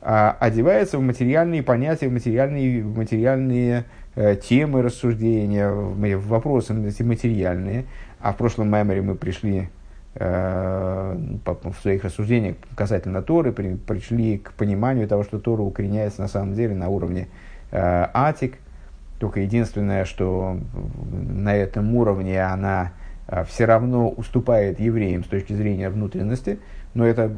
а, 0.00 0.34
одевается 0.40 0.98
в 0.98 1.02
материальные 1.02 1.62
понятия, 1.62 2.08
в 2.08 2.12
материальные, 2.12 2.82
в 2.82 2.96
материальные 2.96 3.80
э, 3.80 3.82
темы 4.14 4.82
рассуждения, 4.82 5.70
вопросы 5.70 6.74
материальные. 6.74 7.84
А 8.20 8.32
в 8.32 8.36
прошлом 8.36 8.68
меморе 8.68 9.02
мы 9.02 9.14
пришли 9.14 9.68
Э, 10.14 11.16
в 11.46 11.74
своих 11.80 12.04
рассуждениях 12.04 12.56
касательно 12.76 13.22
Торы 13.22 13.50
при, 13.50 13.76
пришли 13.76 14.36
к 14.36 14.52
пониманию 14.52 15.08
того, 15.08 15.24
что 15.24 15.38
Тора 15.38 15.62
укореняется 15.62 16.20
на 16.20 16.28
самом 16.28 16.54
деле 16.54 16.74
на 16.74 16.88
уровне 16.88 17.28
э, 17.70 18.06
Атик. 18.12 18.58
Только 19.18 19.40
единственное, 19.40 20.04
что 20.04 20.58
на 21.12 21.56
этом 21.56 21.94
уровне 21.94 22.44
она 22.44 22.92
э, 23.26 23.44
все 23.48 23.64
равно 23.64 24.10
уступает 24.10 24.80
евреям 24.80 25.24
с 25.24 25.28
точки 25.28 25.54
зрения 25.54 25.88
внутренности, 25.88 26.58
но 26.94 27.06
это 27.06 27.30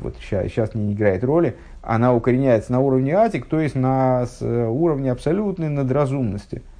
вот, 0.00 0.16
сейчас, 0.20 0.44
сейчас 0.46 0.74
не 0.74 0.92
играет 0.92 1.24
роли. 1.24 1.56
Она 1.82 2.14
укореняется 2.14 2.72
на 2.72 2.80
уровне 2.80 3.14
Атик, 3.14 3.46
то 3.46 3.60
есть 3.60 3.74
на 3.74 4.26
уровне 4.40 5.10
абсолютной 5.10 5.68
надразумности– 5.68 6.62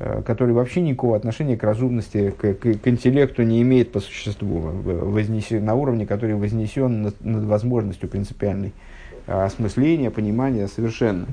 Э, 0.00 0.22
который 0.22 0.54
вообще 0.54 0.80
никакого 0.80 1.16
отношения 1.16 1.56
к 1.56 1.62
разумности, 1.62 2.34
к, 2.36 2.54
к, 2.54 2.78
к 2.78 2.88
интеллекту 2.88 3.44
не 3.44 3.62
имеет 3.62 3.92
по 3.92 4.00
существу, 4.00 4.58
вознесен, 4.58 5.64
на 5.64 5.76
уровне, 5.76 6.04
который 6.04 6.34
вознесен 6.34 7.02
над, 7.02 7.24
над 7.24 7.44
возможностью 7.44 8.08
принципиальной 8.08 8.72
осмысления, 9.28 10.10
понимания 10.10 10.66
совершенно. 10.66 11.26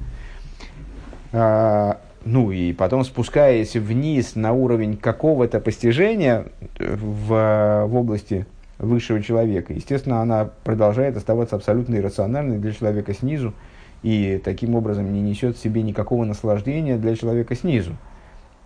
А, 1.34 2.00
ну 2.24 2.52
и 2.52 2.72
потом 2.74 3.04
спускаясь 3.04 3.76
вниз 3.76 4.36
на 4.36 4.54
уровень 4.54 4.96
какого-то 4.96 5.60
постижения 5.60 6.46
в, 6.78 7.88
в 7.88 7.96
области 7.96 8.46
высшего 8.82 9.22
человека, 9.22 9.74
естественно, 9.74 10.22
она 10.22 10.50
продолжает 10.64 11.16
оставаться 11.16 11.56
абсолютно 11.56 11.96
иррациональной 11.96 12.58
для 12.58 12.72
человека 12.72 13.14
снизу 13.14 13.54
и 14.02 14.42
таким 14.44 14.76
образом 14.76 15.14
не 15.14 15.22
несет 15.22 15.56
в 15.56 15.62
себе 15.62 15.84
никакого 15.84 16.26
наслаждения 16.26 16.98
для 16.98 17.16
человека 17.16 17.56
снизу. 17.56 17.96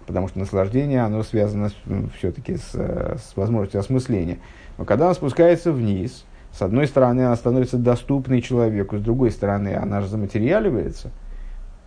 Потому 0.07 0.29
что 0.29 0.39
наслаждение, 0.39 1.01
оно 1.01 1.24
связано 1.24 1.69
все-таки 2.17 2.55
с, 2.57 2.74
с 2.74 3.34
возможностью 3.36 3.79
осмысления. 3.79 4.38
Но 4.77 4.86
когда 4.86 5.05
она 5.05 5.13
спускается 5.15 5.74
вниз, 5.74 6.25
с 6.53 6.62
одной 6.62 6.88
стороны, 6.88 7.22
она 7.22 7.36
становится 7.36 7.77
доступной 7.77 8.41
человеку, 8.41 8.98
с 8.98 9.01
другой 9.01 9.31
стороны, 9.31 9.75
она 9.75 10.00
же 10.00 10.07
заматериаливается, 10.07 11.12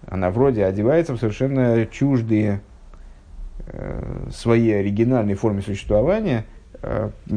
она 0.06 0.30
вроде 0.30 0.66
одевается 0.66 1.14
в 1.14 1.18
совершенно 1.18 1.86
чуждые 1.86 2.60
э, 3.66 4.28
своей 4.34 4.80
оригинальной 4.80 5.34
форме 5.34 5.62
существования, 5.62 6.40
э, 6.40 6.57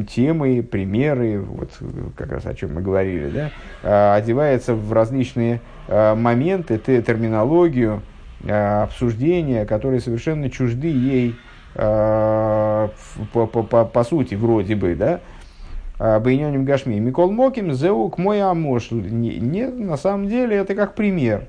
темы, 0.08 0.62
примеры, 0.62 1.40
вот 1.40 1.70
как 2.16 2.32
раз 2.32 2.46
о 2.46 2.54
чем 2.54 2.74
мы 2.74 2.82
говорили, 2.82 3.30
да, 3.30 3.50
э, 3.82 4.16
одевается 4.16 4.74
в 4.74 4.92
различные 4.92 5.60
э, 5.88 6.14
моменты, 6.14 6.78
терминологию, 6.78 8.02
Э, 8.44 8.82
обсуждения, 8.82 9.64
которые 9.64 10.00
совершенно 10.00 10.50
чужды 10.50 10.88
ей 10.88 11.36
э, 11.76 12.88
по, 13.32 13.46
по, 13.46 13.62
по, 13.62 13.84
по 13.84 14.04
сути, 14.04 14.34
вроде 14.34 14.74
бы, 14.74 14.96
да, 14.96 15.20
э, 16.00 16.18
Бейнёним 16.18 16.64
Гашми. 16.64 16.98
Микол 16.98 17.30
Моким, 17.30 17.72
Зеук 17.72 18.18
мой 18.18 18.42
Амош. 18.42 18.90
Нет, 18.90 19.78
на 19.78 19.96
самом 19.96 20.28
деле 20.28 20.56
это 20.56 20.74
как 20.74 20.96
пример. 20.96 21.46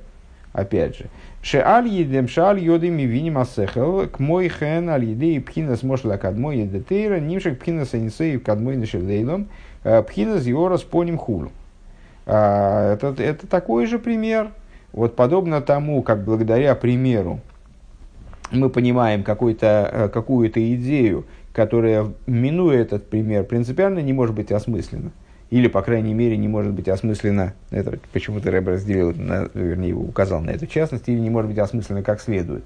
опять 0.51 0.97
же. 0.97 1.05
Шеаль 1.43 1.89
едем, 1.89 2.29
шеаль 2.29 2.57
йодим 2.57 2.97
и 2.99 3.03
виним 3.03 3.37
асехел, 3.37 4.07
к 4.07 4.17
мой 4.19 4.47
хен 4.47 4.89
аль 4.89 5.03
еды 5.03 5.35
и 5.35 5.39
пхинас 5.39 5.83
мошла 5.83 6.17
кадмой 6.17 6.59
едетейра, 6.59 7.19
нимшек 7.19 7.59
пхинас 7.59 7.93
анисей 7.93 8.39
кадмой 8.39 8.77
нашелейлом, 8.77 9.49
пхинас 9.83 10.45
йорас 10.45 10.83
поним 10.83 11.17
хулу. 11.17 11.51
Это, 12.25 13.13
это 13.17 13.45
такой 13.45 13.87
же 13.87 13.99
пример. 13.99 14.51
Вот 14.93 15.17
подобно 15.17 15.59
тому, 15.59 16.01
как 16.01 16.23
благодаря 16.23 16.75
примеру 16.75 17.41
мы 18.51 18.69
понимаем 18.69 19.23
какую-то 19.23 20.07
идею, 20.75 21.25
которая, 21.51 22.07
минуя 22.25 22.79
этот 22.79 23.09
пример, 23.09 23.43
принципиально 23.43 23.99
не 23.99 24.13
может 24.13 24.33
быть 24.33 24.53
осмыслена 24.53 25.11
или, 25.53 25.67
по 25.67 25.83
крайней 25.83 26.15
мере, 26.15 26.35
не 26.35 26.47
может 26.47 26.73
быть 26.73 26.87
осмысленно, 26.87 27.53
это 27.69 27.99
почему-то 28.11 28.49
Рэб 28.49 28.69
разделил, 28.69 29.13
на, 29.15 29.49
вернее, 29.53 29.93
указал 29.93 30.41
на 30.41 30.49
эту 30.49 30.65
частность, 30.65 31.07
или 31.07 31.19
не 31.19 31.29
может 31.29 31.51
быть 31.51 31.59
осмысленно 31.59 32.01
как 32.01 32.21
следует. 32.21 32.63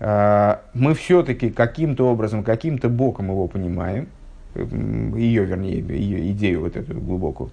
А, 0.00 0.62
мы 0.72 0.94
все-таки 0.94 1.50
каким-то 1.50 2.08
образом, 2.08 2.44
каким-то 2.44 2.88
боком 2.88 3.26
его 3.26 3.46
понимаем, 3.46 4.08
ее, 4.54 5.44
вернее, 5.44 5.80
ее 5.80 6.30
идею 6.30 6.62
вот 6.62 6.76
эту 6.76 6.94
глубокую. 6.94 7.50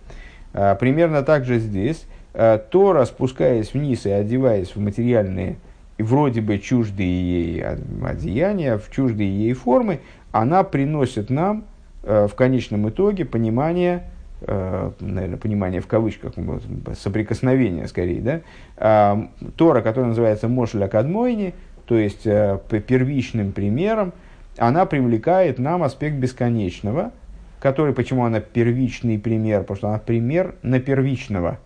А, 0.54 0.76
примерно 0.76 1.24
так 1.24 1.44
же 1.44 1.60
здесь. 1.60 2.06
А, 2.34 2.60
Тора, 2.60 3.04
спускаясь 3.04 3.74
вниз 3.74 4.06
и 4.06 4.10
одеваясь 4.10 4.74
в 4.74 4.80
материальные, 4.80 5.58
вроде 6.00 6.40
бы 6.40 6.60
чуждые 6.60 7.56
ей 7.56 7.62
одеяния, 7.62 8.78
в 8.78 8.90
чуждые 8.90 9.38
ей 9.38 9.52
формы, 9.52 10.00
она 10.32 10.64
приносит 10.64 11.30
нам 11.30 11.66
в 12.04 12.32
конечном 12.36 12.88
итоге 12.88 13.26
понимание 13.26 14.04
наверное, 14.48 15.38
понимание 15.38 15.82
в 15.82 15.88
кавычках, 15.88 16.34
соприкосновение 16.98 17.88
скорее, 17.88 18.22
да, 18.22 18.42
а, 18.78 19.30
Тора, 19.56 19.82
которая 19.82 20.10
называется 20.10 20.48
Мошеля 20.48 20.88
Кадмойни, 20.88 21.54
то 21.86 21.98
есть 21.98 22.26
э, 22.26 22.60
первичным 22.70 23.52
примером, 23.52 24.14
она 24.58 24.86
привлекает 24.86 25.60
нам 25.60 25.84
аспект 25.84 26.16
бесконечного, 26.16 27.12
который, 27.60 27.94
почему 27.94 28.26
она 28.26 28.40
первичный 28.40 29.20
пример, 29.20 29.62
потому 29.62 29.78
что 29.78 29.88
она 29.90 30.00
пример 30.00 30.56
на 30.64 30.80
первичного. 30.80 31.60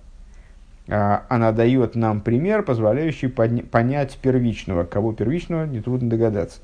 А, 0.89 1.25
она 1.29 1.51
дает 1.51 1.95
нам 1.95 2.21
пример, 2.21 2.63
позволяющий 2.63 3.27
понять 3.27 4.17
первичного. 4.21 4.83
Кого 4.83 5.13
первичного, 5.13 5.65
нетрудно 5.65 6.09
догадаться. 6.09 6.61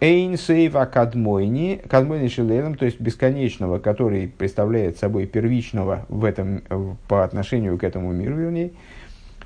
А, 0.00 0.04
Эйн 0.04 0.36
сейва 0.36 0.86
кадмойни, 0.86 1.80
кадмойни 1.88 2.28
шилейлом, 2.28 2.74
то 2.74 2.86
есть 2.86 3.00
бесконечного, 3.00 3.78
который 3.78 4.28
представляет 4.28 4.98
собой 4.98 5.26
первичного 5.26 6.06
в 6.08 6.24
этом, 6.24 6.62
по 7.08 7.22
отношению 7.22 7.78
к 7.78 7.84
этому 7.84 8.12
миру, 8.12 8.36
вернее. 8.36 8.72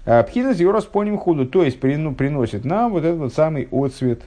А 0.06 0.22
Пхинас 0.22 0.58
Йорас 0.60 0.84
поним 0.84 1.18
худу, 1.18 1.46
то 1.46 1.64
есть 1.64 1.80
приносит 1.80 2.64
нам 2.64 2.92
вот 2.92 3.04
этот 3.04 3.18
вот 3.18 3.34
самый 3.34 3.68
отцвет, 3.72 4.22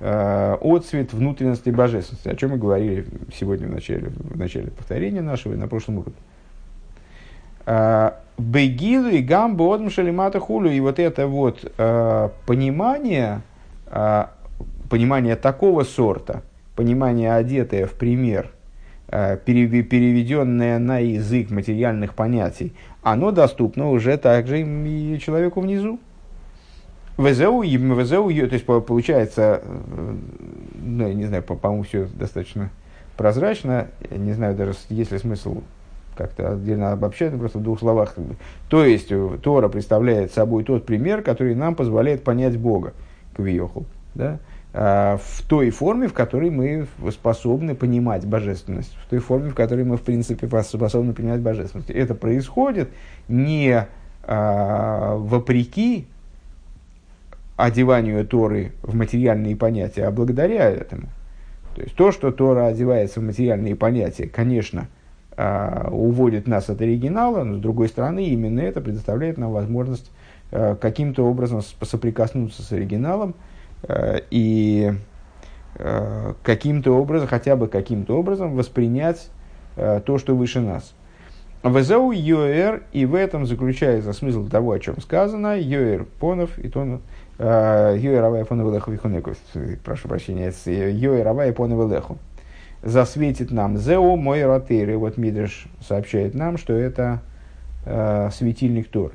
э, 0.00 0.56
отцвет 0.60 1.12
внутренности 1.12 1.70
божественности, 1.70 2.28
о 2.28 2.36
чем 2.36 2.50
мы 2.50 2.58
говорили 2.58 3.06
сегодня 3.34 3.68
в 3.68 3.70
начале, 3.70 4.08
в 4.08 4.36
начале 4.36 4.70
повторения 4.70 5.22
нашего 5.22 5.52
и 5.52 5.56
на 5.56 5.68
прошлом 5.68 5.98
уроке. 5.98 6.16
А, 7.66 8.20
Бегилу 8.38 9.08
и 9.08 9.20
гамбу 9.20 9.72
одм 9.72 9.90
шалимата 9.90 10.40
хулю, 10.40 10.70
и 10.70 10.80
вот 10.80 10.98
это 10.98 11.28
вот 11.28 11.60
понимание, 12.46 13.42
понимание 14.94 15.34
такого 15.34 15.82
сорта, 15.82 16.44
понимание, 16.76 17.34
одетое 17.34 17.84
в 17.84 17.94
пример, 17.94 18.52
э, 19.08 19.36
переведенное 19.44 20.78
на 20.78 20.98
язык 21.00 21.50
материальных 21.50 22.14
понятий, 22.14 22.72
оно 23.02 23.32
доступно 23.32 23.90
уже 23.90 24.16
также 24.18 24.60
и 24.60 25.18
человеку 25.18 25.62
внизу. 25.62 25.98
ВЗУ, 27.16 27.62
ВЗУ, 27.62 28.28
то 28.28 28.54
есть 28.54 28.64
получается, 28.66 29.62
э, 29.64 30.14
ну, 30.80 31.08
я 31.08 31.14
не 31.14 31.24
знаю, 31.24 31.42
по-моему, 31.42 31.82
все 31.82 32.06
достаточно 32.14 32.70
прозрачно, 33.16 33.88
я 34.08 34.16
не 34.16 34.32
знаю 34.32 34.54
даже, 34.54 34.74
есть 34.90 35.10
ли 35.10 35.18
смысл 35.18 35.62
как-то 36.16 36.52
отдельно 36.52 36.92
обобщать, 36.92 37.36
просто 37.36 37.58
в 37.58 37.64
двух 37.64 37.80
словах. 37.80 38.14
То 38.68 38.84
есть, 38.84 39.10
э, 39.10 39.38
Тора 39.42 39.68
представляет 39.68 40.32
собой 40.32 40.62
тот 40.62 40.86
пример, 40.86 41.22
который 41.22 41.56
нам 41.56 41.74
позволяет 41.74 42.22
понять 42.22 42.56
Бога, 42.56 42.92
Квиоху. 43.34 43.86
Да? 44.14 44.38
Э, 44.76 45.18
в 45.22 45.42
той 45.46 45.70
форме, 45.70 46.08
в 46.08 46.12
которой 46.12 46.50
мы 46.50 46.88
способны 47.12 47.76
понимать 47.76 48.26
божественность, 48.26 48.92
в 49.04 49.08
той 49.08 49.20
форме, 49.20 49.50
в 49.50 49.54
которой 49.54 49.84
мы, 49.84 49.96
в 49.96 50.02
принципе, 50.02 50.48
способны 50.62 51.12
понимать 51.12 51.40
божественность. 51.40 51.90
Это 51.90 52.16
происходит 52.16 52.90
не 53.28 53.86
а, 54.24 55.14
вопреки 55.16 56.06
одеванию 57.56 58.26
Торы 58.26 58.72
в 58.82 58.96
материальные 58.96 59.54
понятия, 59.54 60.06
а 60.06 60.10
благодаря 60.10 60.68
этому. 60.68 61.04
То 61.76 61.82
есть 61.82 61.94
то, 61.94 62.10
что 62.10 62.32
Тора 62.32 62.66
одевается 62.66 63.20
в 63.20 63.22
материальные 63.22 63.76
понятия, 63.76 64.26
конечно, 64.26 64.88
а, 65.36 65.88
уводит 65.92 66.48
нас 66.48 66.68
от 66.68 66.80
оригинала, 66.80 67.44
но 67.44 67.58
с 67.58 67.60
другой 67.60 67.88
стороны, 67.88 68.24
именно 68.24 68.58
это 68.58 68.80
предоставляет 68.80 69.38
нам 69.38 69.52
возможность 69.52 70.10
а, 70.50 70.74
каким-то 70.74 71.24
образом 71.24 71.60
соприкоснуться 71.62 72.62
с 72.62 72.72
оригиналом, 72.72 73.36
и 74.30 74.92
э, 75.76 76.32
каким-то 76.42 76.92
образом, 76.92 77.28
хотя 77.28 77.56
бы 77.56 77.68
каким-то 77.68 78.18
образом 78.18 78.54
воспринять 78.54 79.30
э, 79.76 80.00
то, 80.04 80.18
что 80.18 80.34
выше 80.34 80.60
нас. 80.60 80.94
Везеу 81.62 82.12
Йоэр, 82.12 82.82
и 82.92 83.06
в 83.06 83.14
этом 83.14 83.46
заключается 83.46 84.12
смысл 84.12 84.46
того, 84.48 84.72
о 84.72 84.78
чем 84.78 85.00
сказано, 85.00 85.58
Йоэр 85.58 86.04
Понов 86.04 86.58
и 86.58 86.68
Тон, 86.68 87.00
Йоэр 87.38 88.22
Авай 88.22 88.44
Понов 88.44 88.72
Леху 88.72 88.90
Вихунеков, 88.90 89.38
прошу 89.82 90.08
прощения, 90.08 90.52
Йоэр 90.66 91.26
Авай 91.26 91.52
Понов 91.52 91.90
Леху. 91.90 92.18
Засветит 92.82 93.50
нам 93.50 93.78
Зео 93.78 94.14
мой 94.16 94.44
ротейр. 94.44 94.98
вот 94.98 95.16
Мидриш 95.16 95.66
сообщает 95.80 96.34
нам, 96.34 96.58
что 96.58 96.74
это 96.74 97.22
э, 97.86 98.28
светильник 98.30 98.88
Торы. 98.88 99.14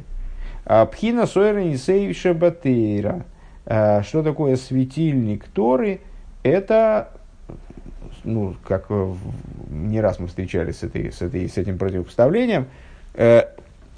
Пхина 0.91 1.27
Сойра 1.27 1.59
Нисейвиша 1.59 2.33
Батейра. 2.33 3.25
Э, 3.69 4.01
что 4.01 4.23
такое 4.23 4.55
светильник 4.55 5.45
Торы? 5.45 6.01
Это, 6.41 7.11
ну, 8.23 8.55
как 8.65 8.87
не 9.69 10.01
раз 10.01 10.19
мы 10.19 10.27
встречались 10.27 10.79
с, 10.79 10.83
этой, 10.83 11.11
с, 11.11 11.21
этой, 11.21 11.47
с 11.47 11.57
этим 11.57 11.77
противопоставлением, 11.77 12.65
э, 13.13 13.43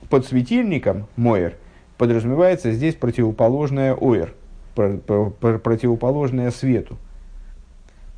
под 0.10 0.26
светильником 0.26 1.08
Моер 1.16 1.54
подразумевается 1.98 2.74
здесь 2.74 2.96
противоположное 2.96 3.96
Оер, 3.96 4.34
противоположное 4.76 6.52
свету. 6.52 6.98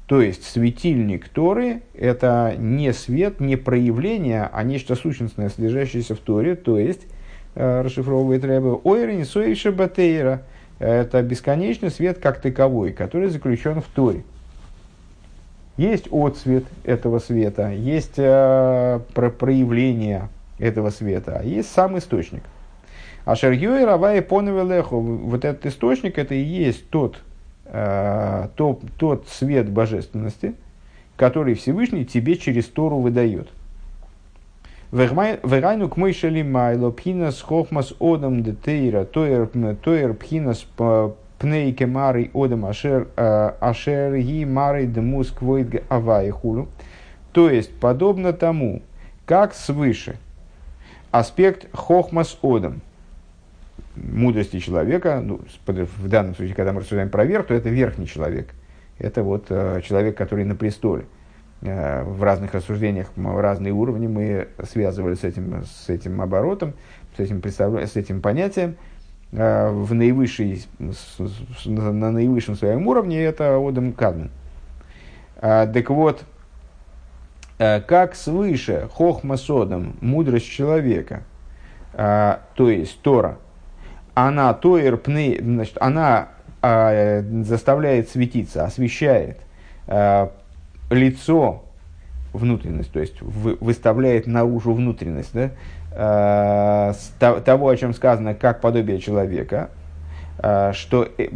То 0.08 0.22
есть 0.22 0.44
светильник 0.46 1.30
Торы– 1.30 1.84
это 1.94 2.56
не 2.58 2.94
свет, 2.94 3.40
не 3.40 3.58
проявление, 3.58 4.50
а 4.52 4.64
нечто 4.64 4.96
сущностное, 4.96 5.50
содержащееся 5.50 6.16
в 6.16 6.20
Торе, 6.20 6.56
то 6.56 6.80
есть, 6.80 7.02
э, 7.54 7.82
расшифровывает 7.82 8.44
Рэбе, 8.44 8.80
«Ойр 8.84 9.12
не 9.12 9.24
соиша 9.24 9.72
батейра»– 9.72 10.42
это 10.80 11.22
бесконечный 11.22 11.92
свет 11.92 12.20
как 12.20 12.42
таковой, 12.42 12.92
который 12.92 13.30
заключен 13.30 13.82
в 13.82 13.86
Торе. 13.86 14.24
Есть 15.78 16.08
отцвет 16.12 16.66
этого 16.84 17.20
света, 17.20 17.72
есть 17.72 18.14
э, 18.18 19.00
про 19.14 19.30
проявление 19.30 20.30
этого 20.60 20.92
света, 20.92 21.40
а 21.40 21.44
есть 21.44 21.72
сам 21.72 21.98
источник. 21.98 22.44
А 23.26 23.36
Шергюй 23.36 23.84
Равай 23.84 24.22
Поневелеху, 24.22 25.00
вот 25.00 25.46
этот 25.46 25.66
источник, 25.66 26.20
это 26.20 26.36
и 26.36 26.44
есть 26.44 26.90
тот, 26.90 27.18
э, 27.66 28.50
тот, 28.56 28.82
тот 29.00 29.28
свет 29.30 29.70
божественности, 29.70 30.54
который 31.16 31.56
Всевышний 31.56 32.06
тебе 32.06 32.36
через 32.36 32.66
Тору 32.66 33.00
выдает– 33.00 33.48
Верайну 34.94 35.90
к 35.90 35.98
мойшели 35.98 36.44
майло 36.44 36.92
пхинас 36.92 37.42
хохмас 37.42 37.96
одам 38.00 38.44
детейра 38.44 39.06
тоер 39.06 40.14
пхинас 40.14 40.68
пнейке 41.40 41.88
марой 41.88 42.30
одам 42.36 42.66
ашер 42.68 43.08
ашер 43.16 44.16
ги 44.20 44.46
марой 44.46 44.86
демус 44.86 45.32
квойд 45.32 45.84
авай 45.90 46.30
хулу. 46.30 46.68
То 47.32 47.50
есть, 47.50 47.76
подобно 47.80 48.34
тому, 48.34 48.84
как 49.26 49.56
свыше 49.56 50.18
аспект 51.10 51.76
хохмас 51.76 52.38
одам, 52.44 52.82
мудрости 53.96 54.60
человека, 54.60 55.22
ну, 55.26 55.42
в 55.66 56.08
данном 56.08 56.36
случае, 56.36 56.54
когда 56.54 56.72
мы 56.72 56.82
рассуждаем 56.82 57.10
про 57.10 57.26
верх, 57.26 57.48
то 57.48 57.56
это 57.56 57.70
верхний 57.70 58.06
человек. 58.06 58.54
Это 59.00 59.24
вот 59.24 59.48
э, 59.50 59.82
человек, 59.84 60.16
который 60.16 60.46
на 60.46 60.56
престоле. 60.56 61.06
Э, 61.06 61.23
в 61.64 62.22
разных 62.24 62.54
рассуждениях 62.54 63.08
разные 63.16 63.72
уровни 63.72 64.08
мы 64.08 64.50
связывали 64.70 65.16
с 65.16 65.24
этим, 65.24 65.64
с 65.64 65.88
этим 65.88 66.22
оборотом, 66.22 66.74
с 67.16 67.22
этим, 67.22 67.42
с 67.42 67.96
этим 67.96 68.22
понятием. 68.22 68.76
Э, 69.32 69.70
в 69.70 69.94
наивысшей, 69.94 70.66
на 71.66 72.12
наивысшем 72.12 72.56
своем 72.56 72.86
уровне 72.88 73.24
это 73.24 73.56
Одам 73.56 73.94
Кадмен. 73.94 74.30
Э, 75.42 75.68
так 75.74 75.90
вот, 75.90 76.24
как 77.58 78.16
свыше 78.16 78.90
хохма 78.92 79.38
содом, 79.38 79.96
мудрость 80.02 80.50
человека, 80.50 81.24
то 81.94 82.40
есть 82.58 83.00
Тора, 83.02 83.38
она 84.16 84.54
тоир 84.54 84.98
пны, 84.98 85.38
значит, 85.40 85.78
она 85.80 86.30
заставляет 86.62 88.10
светиться, 88.10 88.66
освещает 88.66 89.40
лицо, 90.94 91.64
внутренность, 92.32 92.92
то 92.92 93.00
есть 93.00 93.22
выставляет 93.22 94.28
наружу 94.28 94.74
внутренность 94.74 95.34
да, 95.34 96.94
того, 97.20 97.70
о 97.70 97.78
чем 97.78 97.94
сказано, 97.94 98.34
как 98.34 98.62
подобие 98.62 99.00
человека, 99.00 99.70
что 100.74 101.08
э, 101.18 101.28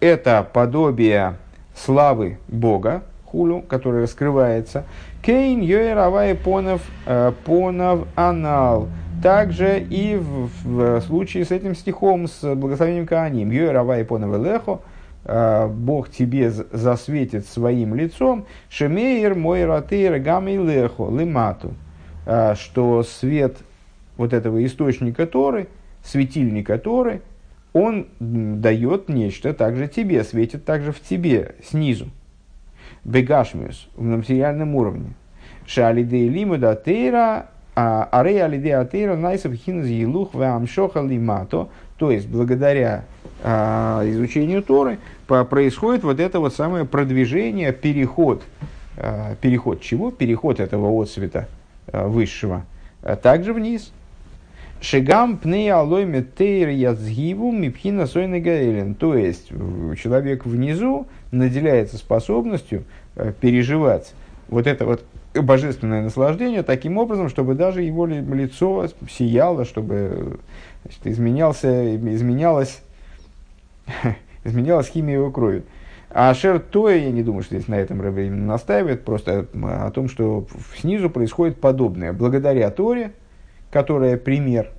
это 0.00 0.46
подобие 0.50 1.36
славы 1.74 2.38
Бога, 2.48 3.02
хулю, 3.24 3.62
который 3.62 4.02
раскрывается. 4.02 4.84
Кейн 5.22 5.60
йоэр 5.60 5.98
авай 5.98 6.34
понов, 6.34 6.82
э, 7.06 7.32
понов 7.44 8.06
анал. 8.14 8.88
Также 9.22 9.80
и 9.80 10.16
в, 10.16 10.50
в 10.64 11.00
случае 11.02 11.44
с 11.44 11.50
этим 11.50 11.74
стихом, 11.74 12.28
с 12.28 12.54
благословением 12.54 13.06
Кааним. 13.06 13.50
Йоэр 13.50 13.76
авай 13.76 14.04
понов 14.04 14.36
элехо. 14.36 14.80
Э, 15.24 15.66
Бог 15.68 16.10
тебе 16.10 16.50
засветит 16.50 17.46
своим 17.46 17.94
лицом. 17.94 18.46
Шемейр 18.68 19.34
мой 19.34 19.64
ратейр 19.64 20.18
гамей 20.18 20.58
лехо 20.58 21.08
лимату. 21.10 21.74
Э, 22.26 22.54
что 22.54 23.02
свет 23.02 23.56
вот 24.16 24.32
этого 24.32 24.64
источника 24.64 25.26
Торы, 25.26 25.68
светильника 26.02 26.78
Торы, 26.78 27.22
он 27.72 28.06
дает 28.20 29.08
нечто 29.08 29.52
также 29.52 29.88
тебе, 29.88 30.22
светит 30.22 30.64
также 30.64 30.92
в 30.92 31.00
тебе, 31.00 31.56
снизу. 31.64 32.10
Бегашмиус, 33.04 33.88
на 33.96 34.18
материальном 34.18 34.74
уровне. 34.76 35.14
Шалидей 35.66 36.28
лимуда 36.28 36.74
тейра, 36.76 37.46
арей 37.74 38.42
алидей 38.44 38.76
атейра 38.76 39.16
найсов 39.16 39.54
хинз 39.54 39.86
елух 39.86 40.34
вамшоха 40.34 41.00
лимато. 41.00 41.68
То 41.98 42.10
есть, 42.10 42.28
благодаря 42.28 43.06
изучению 43.44 44.62
Торы 44.62 44.98
происходит 45.26 46.02
вот 46.02 46.18
это 46.18 46.40
вот 46.40 46.54
самое 46.54 46.84
продвижение, 46.84 47.72
переход. 47.72 48.42
А, 48.96 49.34
переход 49.40 49.80
чего? 49.82 50.10
Переход 50.10 50.60
этого 50.60 51.02
отцвета 51.02 51.48
а, 51.92 52.06
высшего. 52.08 52.64
А 53.02 53.16
также 53.16 53.52
вниз. 53.52 53.92
Шигам 54.80 55.38
пней 55.38 55.70
алой 55.70 56.04
метейр 56.04 56.68
язгиву 56.68 57.52
мипхина 57.52 58.06
сойны 58.06 58.40
гаэлен. 58.40 58.94
То 58.94 59.16
есть, 59.16 59.48
человек 59.48 60.44
внизу 60.44 61.06
наделяется 61.30 61.96
способностью 61.96 62.84
переживать 63.40 64.14
вот 64.48 64.66
это 64.66 64.84
вот 64.84 65.04
божественное 65.34 66.02
наслаждение 66.02 66.62
таким 66.62 66.98
образом, 66.98 67.28
чтобы 67.28 67.54
даже 67.54 67.82
его 67.82 68.06
лицо 68.06 68.88
сияло, 69.10 69.64
чтобы 69.64 70.38
значит, 70.82 71.06
изменялся, 71.06 71.96
изменялось, 71.96 72.82
изменялась 74.44 74.88
химия 74.88 75.16
его 75.16 75.30
крови. 75.30 75.64
А 76.10 76.32
Шер 76.32 76.60
Тоя, 76.60 76.96
я 76.96 77.10
не 77.10 77.24
думаю, 77.24 77.42
что 77.42 77.56
здесь 77.56 77.66
на 77.66 77.74
этом 77.74 78.00
Рэбе 78.00 78.30
настаивает, 78.30 79.04
просто 79.04 79.48
о 79.52 79.90
том, 79.90 80.08
что 80.08 80.46
снизу 80.78 81.10
происходит 81.10 81.60
подобное. 81.60 82.12
Благодаря 82.12 82.70
Торе, 82.70 83.12
которая 83.72 84.16
пример, 84.16 84.70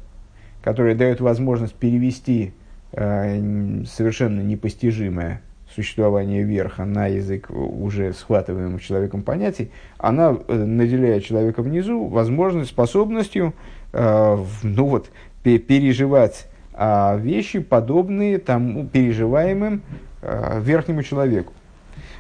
которая 0.64 0.96
дает 0.96 1.20
возможность 1.20 1.76
перевести 1.76 2.54
э, 2.94 3.84
совершенно 3.86 4.40
непостижимое 4.40 5.42
существование 5.74 6.44
верха 6.44 6.86
на 6.86 7.08
язык 7.08 7.50
уже 7.50 8.14
схватываемых 8.14 8.82
человеком 8.82 9.22
понятий, 9.22 9.72
она 9.98 10.38
э, 10.48 10.54
наделяет 10.54 11.26
человека 11.26 11.62
внизу 11.62 12.08
возможность, 12.08 12.70
способностью 12.70 13.54
э, 13.92 14.38
ну 14.64 14.86
вот, 14.86 15.10
переживать 15.44 16.48
э, 16.76 17.20
вещи, 17.20 17.60
подобные 17.60 18.38
тому 18.38 18.86
переживаемым 18.86 19.82
э, 20.22 20.60
верхнему 20.62 21.04
человеку. 21.04 21.54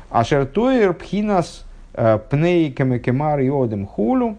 Ашертоер 0.10 0.94
пхинас 0.94 1.66
э, 1.94 2.20
пней 2.30 2.72
камекемар 2.72 3.40
и 3.40 3.50
одем 3.50 3.86
хулю, 3.86 4.38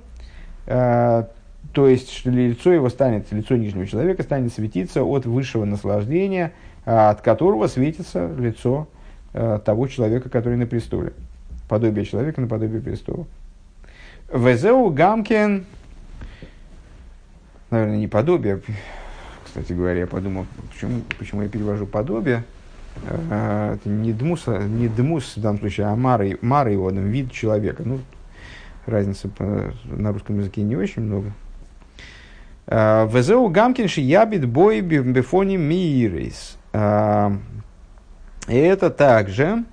то 1.77 1.89
есть, 1.89 2.11
что 2.11 2.31
лицо 2.31 2.73
его 2.73 2.89
станет, 2.89 3.31
лицо 3.31 3.55
нижнего 3.55 3.87
человека 3.87 4.23
станет 4.23 4.51
светиться 4.51 5.05
от 5.05 5.27
высшего 5.27 5.67
наслаждения, 5.67 6.53
а, 6.87 7.11
от 7.11 7.21
которого 7.21 7.67
светится 7.67 8.33
лицо 8.39 8.89
а, 9.35 9.59
того 9.59 9.87
человека, 9.87 10.31
который 10.31 10.57
на 10.57 10.67
престоле. 10.67 11.13
Подобие 11.69 12.07
человека 12.07 12.41
на 12.41 12.47
подобие 12.47 12.81
престола. 12.81 13.27
Везеу 14.33 14.89
гамкен, 14.89 15.67
наверное, 17.71 17.99
не 17.99 18.09
подобие, 18.09 18.63
кстати 19.57 19.73
говоря, 19.73 20.01
я 20.01 20.07
подумал, 20.07 20.45
почему, 20.71 21.01
почему 21.19 21.41
я 21.43 21.49
перевожу 21.49 21.87
подобие. 21.87 22.45
А, 23.31 23.75
это 23.75 23.89
не 23.89 24.13
дмус, 24.13 24.47
не 24.47 24.87
дмус 24.87 25.35
в 25.35 25.41
данном 25.41 25.61
случае, 25.61 25.87
а 25.87 25.97
мары, 25.97 26.39
мары 26.43 26.73
его, 26.73 26.91
вид 26.91 27.33
человека. 27.33 27.83
Ну, 27.83 28.01
разницы 28.85 29.31
на 29.85 30.13
русском 30.13 30.39
языке 30.39 30.61
не 30.61 30.77
очень 30.77 31.03
много. 31.03 31.33
Э, 32.67 33.09
Везеу 33.11 33.49
гамкинши 33.49 34.03
ябит 34.03 34.47
бой 34.47 34.83
бифони 34.83 35.57
мирис. 35.57 36.59
И 36.75 38.55
это 38.55 38.91
также 38.91 39.65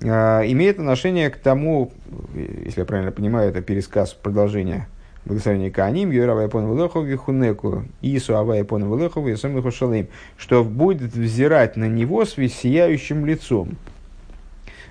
имеет 0.00 0.78
отношение 0.80 1.30
к 1.30 1.36
тому, 1.36 1.92
если 2.34 2.80
я 2.80 2.84
правильно 2.86 3.12
понимаю, 3.12 3.50
это 3.50 3.62
пересказ 3.62 4.12
продолжения 4.12 4.88
благословения 5.24 5.70
Кааним, 5.70 6.10
Юрава 6.10 6.40
Япон 6.42 6.70
Велехов, 6.70 7.04
Вихунеку, 7.04 7.84
Ису 8.02 8.36
Ава 8.36 8.54
Япон 8.54 8.84
Велехов, 8.84 9.26
Ясам 9.26 9.70
Шалим, 9.70 10.08
что 10.36 10.64
будет 10.64 11.14
взирать 11.14 11.76
на 11.76 11.84
него 11.86 12.24
с 12.24 12.34
сияющим 12.34 13.26
лицом. 13.26 13.76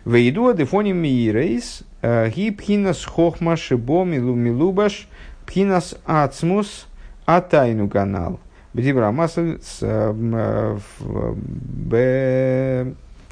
Вейду 0.05 0.47
Адефоним 0.47 0.97
Миирейс, 0.97 1.83
Гибхинас 2.01 3.03
Хохма 3.05 3.57
Шибо 3.57 4.03
Милубаш, 4.05 5.07
Пхинас 5.45 5.95
Ацмус 6.05 6.87
Атайну 7.25 7.89
канал. 7.89 8.39
Бдибрамасль 8.73 9.59
с 9.63 9.79
э, 9.81 10.77
в 10.99 12.85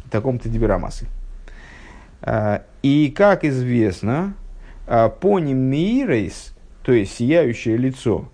таком-то 0.10 0.50
дибрамасль. 0.50 1.06
И, 2.82 3.14
как 3.16 3.46
известно, 3.46 4.34
поним 5.22 5.60
миирейс, 5.60 6.56
то 6.88 6.93
есть 6.93 7.17
сияющее 7.17 7.76
лицо, 7.76 8.30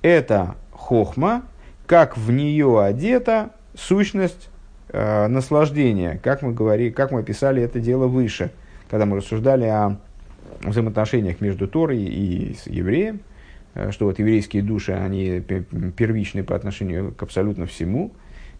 это 0.00 0.54
хохма, 0.70 1.42
как 1.88 2.16
в 2.16 2.30
нее 2.30 2.80
одета 2.80 3.50
сущность 3.74 4.48
э, 4.90 5.26
наслаждения, 5.26 6.20
как 6.22 6.42
мы 6.42 6.52
говорили, 6.52 6.90
как 6.90 7.10
мы 7.10 7.18
описали 7.18 7.60
это 7.64 7.80
дело 7.80 8.06
выше, 8.06 8.52
когда 8.88 9.06
мы 9.06 9.16
рассуждали 9.16 9.64
о 9.64 9.96
взаимоотношениях 10.60 11.40
между 11.40 11.66
Торой 11.66 11.98
и 11.98 12.54
с 12.54 12.68
евреем, 12.68 13.22
э, 13.74 13.90
что 13.90 14.06
вот 14.06 14.20
еврейские 14.20 14.62
души, 14.62 14.92
они 14.92 15.40
первичны 15.40 16.44
по 16.44 16.54
отношению 16.54 17.12
к 17.12 17.24
абсолютно 17.24 17.66
всему, 17.66 18.12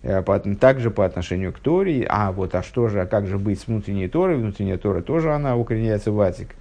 э, 0.03 0.25
также 0.59 0.91
по 0.91 1.05
отношению 1.05 1.53
к 1.53 1.61
Торе, 1.61 2.05
а 2.11 2.33
вот 2.33 2.57
а 2.57 2.65
что 2.65 2.89
же, 2.89 3.01
а 3.01 3.07
как 3.07 3.29
же 3.29 3.39
быть 3.39 3.61
с 3.61 3.69
внутренней 3.69 4.09
Торой, 4.09 4.39
внутренняя 4.39 4.77
Тора 4.77 5.03
тоже 5.03 5.33
она 5.33 5.57
укореняется 5.57 6.11
в 6.11 6.21
Атик, 6.21 6.57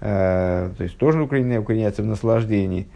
то 0.00 0.76
есть 0.78 0.96
тоже 0.96 1.22
укореняется 1.22 2.02
в 2.02 2.06
наслаждении. 2.06 2.88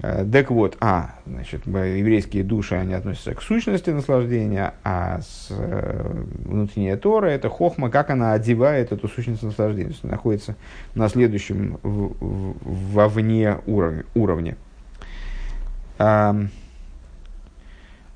Э, 0.00 0.24
так 0.24 0.50
вот, 0.50 0.76
а, 0.80 1.16
значит, 1.26 1.66
еврейские 1.66 2.44
души, 2.44 2.76
они 2.76 2.94
относятся 2.94 3.34
к 3.34 3.42
сущности 3.42 3.90
наслаждения, 3.90 4.74
а 4.84 5.20
с, 5.20 5.48
э, 5.50 6.24
внутренняя 6.44 6.96
Тора– 6.96 7.26
это 7.28 7.48
хохма, 7.48 7.90
как 7.90 8.10
она 8.10 8.32
одевает 8.32 8.92
эту 8.92 9.08
сущность 9.08 9.42
наслаждения, 9.42 9.90
есть 9.90 10.04
находится 10.04 10.54
на 10.94 11.08
следующем 11.08 11.78
в, 11.82 12.14
в, 12.20 12.92
вовне 12.92 13.58
уровне. 13.66 14.04
уровне. 14.14 14.56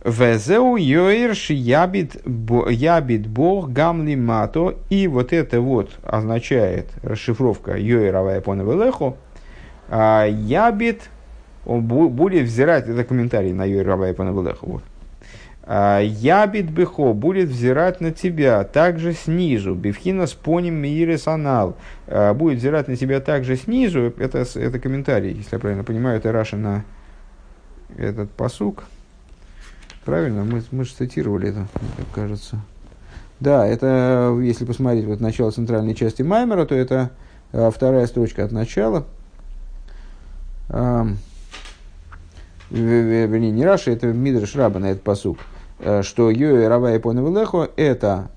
Везеу 0.04 0.76
йоирш 0.76 1.50
ябит, 1.50 2.16
ябит 2.70 3.26
бог 3.26 3.70
гамли 3.70 4.16
мато. 4.16 4.76
И 4.90 5.06
вот 5.06 5.32
это 5.32 5.60
вот 5.60 5.90
означает 6.02 6.88
расшифровка 7.02 7.76
йоир 7.76 8.16
авайпона 8.16 8.62
велехо. 8.62 9.16
А, 9.88 10.26
ябит 10.26 11.10
он 11.64 11.82
будет 11.82 12.44
взирать, 12.44 12.88
это 12.88 13.04
комментарий 13.04 13.52
на 13.52 13.64
Юрий 13.64 13.86
Раба 13.86 14.10
Ипанабулеха, 14.10 14.64
вот. 14.64 14.82
«А, 15.64 16.00
Ябит 16.00 16.70
бехо 16.70 17.12
будет 17.12 17.48
взирать 17.48 18.00
на 18.00 18.10
тебя 18.10 18.64
также 18.64 19.12
снизу. 19.12 19.76
Бифхина 19.76 20.26
с 20.26 20.32
поним 20.32 20.74
мирис 20.74 21.28
анал. 21.28 21.76
«А, 22.08 22.34
будет 22.34 22.58
взирать 22.58 22.88
на 22.88 22.96
тебя 22.96 23.20
также 23.20 23.56
снизу. 23.56 24.12
Это, 24.18 24.44
это 24.56 24.78
комментарий, 24.80 25.32
если 25.32 25.54
я 25.54 25.60
правильно 25.60 25.84
понимаю, 25.84 26.18
это 26.18 26.32
Раша 26.32 26.56
на 26.56 26.84
этот 27.96 28.32
посук. 28.32 28.84
Правильно? 30.04 30.44
Мы, 30.44 30.62
мы 30.70 30.84
же 30.84 30.92
цитировали 30.94 31.50
это, 31.50 31.58
мне 31.58 32.06
кажется. 32.14 32.58
Да, 33.40 33.66
это, 33.66 34.36
если 34.40 34.64
посмотреть 34.64 35.04
вот 35.04 35.20
начало 35.20 35.50
центральной 35.50 35.94
части 35.94 36.22
Маймера, 36.22 36.64
то 36.64 36.74
это 36.74 37.10
а, 37.52 37.70
вторая 37.70 38.06
строчка 38.06 38.44
от 38.44 38.52
начала. 38.52 39.04
вернее, 42.70 43.50
не 43.50 43.64
Раши, 43.64 43.92
это 43.92 44.06
Мидрш 44.06 44.54
Раба 44.56 44.80
на 44.80 44.90
этот 44.92 45.02
посук, 45.02 45.38
что 46.02 46.30
Йоэ 46.30 46.68
Рава 46.68 46.94
и 46.94 46.98
Поневелехо 46.98 47.68
это 47.76 48.30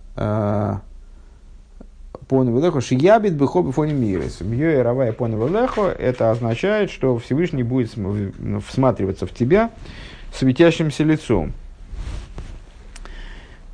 Поневелехо 2.27 2.81
Шиябит 2.81 3.33
Бехоби 3.33 3.71
Фони 3.71 3.93
Мирес. 3.93 4.41
Йоэ 4.41 4.81
Рава 4.81 5.09
и 5.09 5.11
Поневелехо 5.11 5.87
это 5.87 6.31
означает, 6.31 6.89
что 6.89 7.17
Всевышний 7.19 7.63
будет 7.63 7.91
всматриваться 8.67 9.25
в 9.27 9.31
тебя 9.31 9.71
светящимся 10.35 11.03
лицом. 11.03 11.53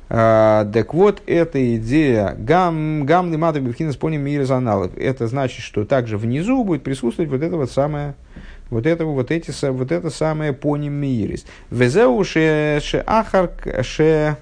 Uh, 0.08 0.70
так 0.70 0.92
вот, 0.92 1.22
эта 1.26 1.74
идея 1.76 2.36
гам, 2.38 3.06
гам 3.06 3.32
лимату 3.32 3.62
бифхина 3.62 3.92
с 3.92 3.96
поним 3.96 4.26
это 4.26 5.26
значит, 5.26 5.62
что 5.62 5.86
также 5.86 6.18
внизу 6.18 6.64
будет 6.64 6.82
присутствовать 6.82 7.30
вот 7.30 7.40
это 7.40 7.56
вот 7.56 7.70
самое, 7.70 8.14
вот 8.68 8.84
это 8.84 9.06
вот 9.06 9.30
эти, 9.30 9.50
вот 9.70 9.90
это 9.90 10.10
самое 10.10 10.52
поним 10.52 10.92
мирис. 10.92 11.46
Везеу 11.70 12.22
ше, 12.24 12.78
ше 12.82 13.02
ахар, 13.06 13.52
ше 13.80 14.36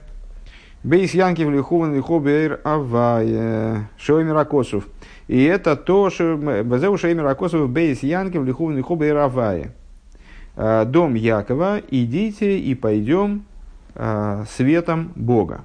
бейс 0.83 1.14
янки 1.14 1.42
в 1.42 1.52
лихуван 1.52 1.94
лихобейр 1.94 2.59
авае, 2.64 3.88
шоимир 3.96 4.37
акосов. 4.37 4.88
И 5.28 5.44
это 5.44 5.76
то, 5.76 6.11
что 6.11 6.33
везеу 6.35 6.98
шоимир 6.98 7.26
акосов 7.26 7.70
бейс 7.70 8.02
янки 8.02 8.38
в 8.38 8.44
лихуван 8.44 8.76
лихобейр 8.76 9.18
авае. 9.18 9.72
Uh, 10.56 10.84
дом 10.84 11.14
Якова, 11.14 11.80
идите 11.90 12.58
и 12.58 12.74
пойдем 12.74 13.44
Э, 13.94 14.44
светом 14.48 15.12
Бога. 15.16 15.62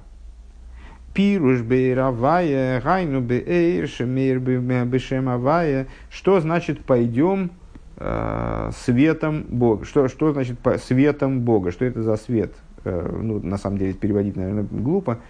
Что 6.10 6.40
значит 6.40 6.84
пойдем 6.84 7.50
э, 7.96 8.70
светом 8.84 9.44
Бога? 9.48 9.84
Что, 9.86 10.08
что 10.08 10.32
значит 10.32 10.58
по, 10.58 10.76
светом 10.76 11.40
Бога? 11.40 11.70
Что 11.70 11.84
это 11.84 12.02
за 12.02 12.16
свет? 12.16 12.52
Э, 12.84 13.18
ну, 13.22 13.40
на 13.40 13.56
самом 13.56 13.78
деле, 13.78 13.94
переводить, 13.94 14.36
наверное, 14.36 14.66
глупо, 14.70 15.20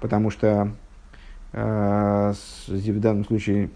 потому 0.00 0.30
что 0.30 0.46
э, 0.48 0.68
в 1.52 3.00
данном 3.00 3.24
случае 3.24 3.70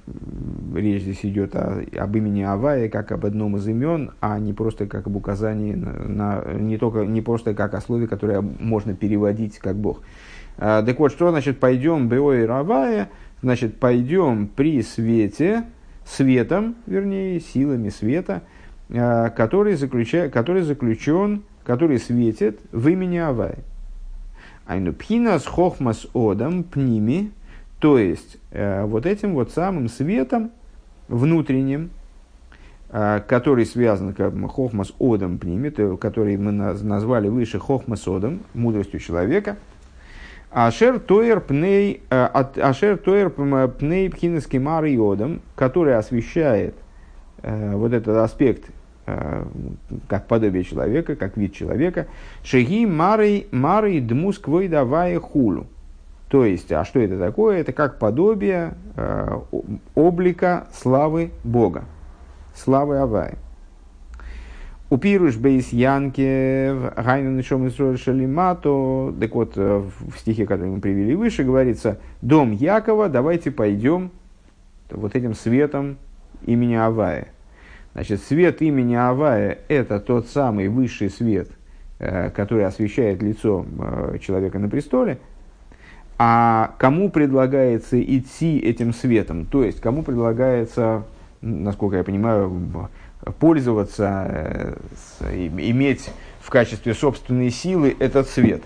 речь 0.75 1.03
здесь 1.03 1.25
идет 1.25 1.57
о, 1.57 1.85
об 1.97 2.17
имени 2.17 2.43
Авая 2.43 2.89
как 2.89 3.11
об 3.11 3.27
одном 3.27 3.57
из 3.57 3.67
имен, 3.67 4.13
а 4.21 4.39
не 4.39 4.53
просто 4.53 4.87
как 4.87 5.09
об 5.09 5.17
указании 5.17 5.75
на, 5.75 6.45
не 6.55 6.79
только 6.79 7.05
не 7.05 7.21
просто 7.21 7.53
как 7.53 7.75
о 7.75 7.81
слове, 7.81 8.07
которое 8.07 8.41
можно 8.41 8.95
переводить 8.95 9.59
как 9.59 9.77
Бог. 9.77 10.03
А, 10.57 10.83
так 10.83 10.99
вот, 11.01 11.11
что 11.11 11.31
значит 11.31 11.59
пойдем 11.59 12.09
Беой 12.09 12.47
Равая? 12.47 13.11
Значит, 13.43 13.79
пойдем 13.81 14.47
при 14.47 14.81
свете, 14.83 15.65
светом, 16.07 16.77
вернее, 16.87 17.41
силами 17.41 17.89
света, 17.89 18.43
а, 18.89 19.31
который, 19.31 19.75
заключа, 19.75 20.29
который 20.29 20.63
заключен, 20.63 21.43
который 21.65 21.99
светит 21.99 22.61
в 22.71 22.87
имени 22.89 23.19
Авая. 23.19 23.59
Айну 24.67 24.93
пхинас 24.93 25.45
хохмас 25.45 26.07
одам 26.15 26.63
пними, 26.63 27.33
то 27.85 27.99
есть, 27.99 28.39
э, 28.51 28.83
вот 28.87 29.05
этим 29.05 29.35
вот 29.35 29.51
самым 29.51 29.91
светом 29.91 30.53
внутренним, 31.07 31.91
э, 32.89 33.21
который 33.29 33.67
связан 33.67 34.15
как 34.15 34.33
хохмас 34.51 34.95
одом 34.99 35.37
пнимет, 35.37 35.79
который 36.01 36.39
мы 36.39 36.51
назвали 36.51 37.29
выше 37.29 37.59
хохмас 37.59 38.09
одом, 38.09 38.41
мудростью 38.55 39.01
человека, 39.01 39.59
Ашер 40.51 40.99
Тойер 40.99 41.43
Пней, 41.43 42.01
э, 42.09 42.25
Ашер 42.25 42.97
Тойер 42.97 43.29
Пней 43.29 44.09
Пхинески 44.09 44.57
Мар 44.57 44.85
Йодом, 44.85 45.43
который 45.55 45.99
освещает 45.99 46.77
вот 47.43 47.93
этот 47.93 48.17
аспект 48.17 48.71
как 50.09 50.27
подобие 50.27 50.65
человека, 50.65 51.17
как 51.17 51.37
вид 51.37 51.53
человека, 51.53 52.07
Шеги 52.43 52.87
Марой 52.87 53.47
Марой 53.51 54.01
Дмус 54.01 54.39
Квойдавая 54.39 55.21
Хулу. 55.21 55.67
То 56.35 56.45
есть, 56.45 56.73
а 56.73 56.85
что 56.85 56.99
это 56.99 57.17
такое? 57.17 57.61
Это 57.61 57.73
как 57.73 58.01
подобие 58.01 58.75
э, 58.97 59.39
облика 59.95 60.67
славы 60.73 61.31
Бога, 61.45 61.85
славы 62.57 62.99
Авай. 62.99 63.35
Упируш 64.91 65.37
бейс 65.37 65.69
янке 65.69 66.75
гайна 66.97 67.29
нишом 67.37 67.71
шалимато. 67.71 69.15
Так 69.21 69.33
вот, 69.33 69.53
э, 69.55 69.85
в 70.09 70.19
стихе, 70.19 70.45
который 70.45 70.71
мы 70.71 70.81
привели 70.81 71.15
выше, 71.15 71.45
говорится, 71.45 72.01
дом 72.21 72.51
Якова, 72.51 73.09
давайте 73.09 73.53
пойдем 73.53 74.11
вот 74.91 75.15
этим 75.15 75.35
светом 75.35 75.99
имени 76.45 76.75
Авая. 76.75 77.29
Значит, 77.93 78.21
свет 78.21 78.61
имени 78.61 78.97
Авая– 78.97 79.59
это 79.69 80.01
тот 80.01 80.27
самый 80.27 80.67
высший 80.67 81.11
свет, 81.11 81.49
э, 82.01 82.31
который 82.31 82.67
освещает 82.67 83.23
лицо 83.23 83.65
э, 83.79 84.19
человека 84.21 84.59
на 84.59 84.69
престоле– 84.69 85.19
а 86.19 86.75
кому 86.79 87.11
предлагается 87.11 88.01
идти 88.01 88.59
этим 88.59 88.93
светом? 88.93 89.47
То 89.47 89.65
есть, 89.65 89.81
кому 89.81 90.03
предлагается, 90.03 91.05
насколько 91.41 91.97
я 91.97 92.05
понимаю, 92.05 92.89
пользоваться, 93.39 94.77
э, 95.21 95.47
иметь 95.59 96.11
в 96.41 96.51
качестве 96.51 96.95
собственной 96.95 97.51
силы 97.51 97.97
этот 97.99 98.29
свет? 98.29 98.63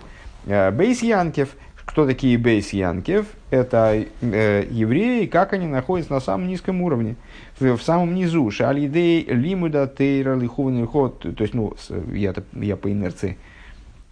Э, 0.46 0.70
бейс 0.70 1.02
Янкев. 1.02 1.50
Кто 1.88 2.04
такие 2.04 2.36
Бейс 2.36 2.74
Янкев? 2.74 3.26
Это 3.50 4.04
э, 4.20 4.66
евреи, 4.70 5.24
как 5.24 5.54
они 5.54 5.66
находятся 5.66 6.12
на 6.12 6.20
самом 6.20 6.46
низком 6.46 6.82
уровне, 6.82 7.16
в, 7.58 7.76
в 7.76 7.82
самом 7.82 8.14
низу. 8.14 8.50
Шалидей 8.50 9.24
лимуда 9.24 9.86
тейра 9.86 10.36
лиховный 10.36 10.86
ход. 10.86 11.20
То 11.20 11.42
есть, 11.42 11.54
ну, 11.54 11.74
я, 12.12 12.34
я 12.52 12.76
по 12.76 12.92
инерции 12.92 13.38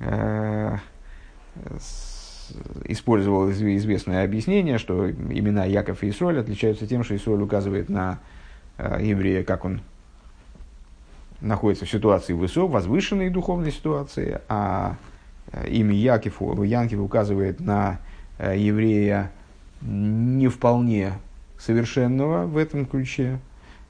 э, 0.01 0.79
использовал 2.85 3.51
известное 3.51 4.25
объяснение, 4.25 4.79
что 4.79 5.11
имена 5.11 5.65
Яков 5.65 6.03
и 6.03 6.11
Исроль 6.11 6.39
отличаются 6.39 6.87
тем, 6.87 7.05
что 7.05 7.17
Исроль 7.17 7.43
указывает 7.43 7.89
на 7.89 8.19
э, 8.79 8.99
еврея, 9.03 9.45
как 9.45 9.65
он 9.65 9.81
находится 11.41 11.85
в 11.85 11.91
ситуации 11.91 12.33
высокой, 12.33 12.75
возвышенной 12.75 13.31
духовной 13.31 13.73
ситуации, 13.73 14.41
а 14.49 14.97
э, 15.53 15.69
имя 15.69 15.95
Яков, 15.95 16.41
Янкив 16.41 17.01
указывает 17.01 17.61
на 17.61 18.01
э, 18.39 18.57
еврея 18.57 19.31
не 19.83 20.49
вполне 20.49 21.13
совершенного 21.59 22.47
в 22.47 22.57
этом 22.57 22.87
ключе, 22.87 23.39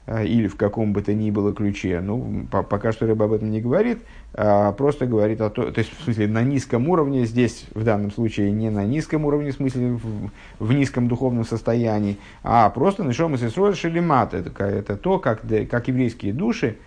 или 0.07 0.47
в 0.47 0.55
каком 0.55 0.93
бы 0.93 1.01
то 1.01 1.13
ни 1.13 1.31
было 1.31 1.53
ключе. 1.53 1.99
Ну, 1.99 2.47
по, 2.49 2.63
пока 2.63 2.91
что 2.93 3.05
рыба 3.05 3.25
об 3.25 3.33
этом 3.33 3.51
не 3.51 3.59
говорит, 3.59 3.99
а 4.33 4.71
просто 4.71 5.05
говорит 5.05 5.41
о 5.41 5.49
том, 5.49 5.73
то 5.73 5.79
есть, 5.79 5.91
в 5.99 6.03
смысле, 6.03 6.27
на 6.27 6.43
низком 6.43 6.87
уровне, 6.87 7.25
здесь 7.25 7.65
в 7.73 7.83
данном 7.83 8.11
случае 8.11 8.51
не 8.51 8.69
на 8.69 8.85
низком 8.85 9.25
уровне, 9.25 9.51
в 9.51 9.55
смысле, 9.55 9.91
в, 9.91 10.29
в 10.59 10.73
низком 10.73 11.09
духовном 11.09 11.43
состоянии, 11.43 12.17
а 12.41 12.69
просто 12.69 13.03
нашел 13.03 13.35
сестрой 13.37 13.73
шелемат. 13.73 14.33
Это, 14.33 14.63
это 14.63 14.95
то, 14.95 15.19
как, 15.19 15.41
как 15.69 15.87
еврейские 15.89 16.31
души 16.31 16.77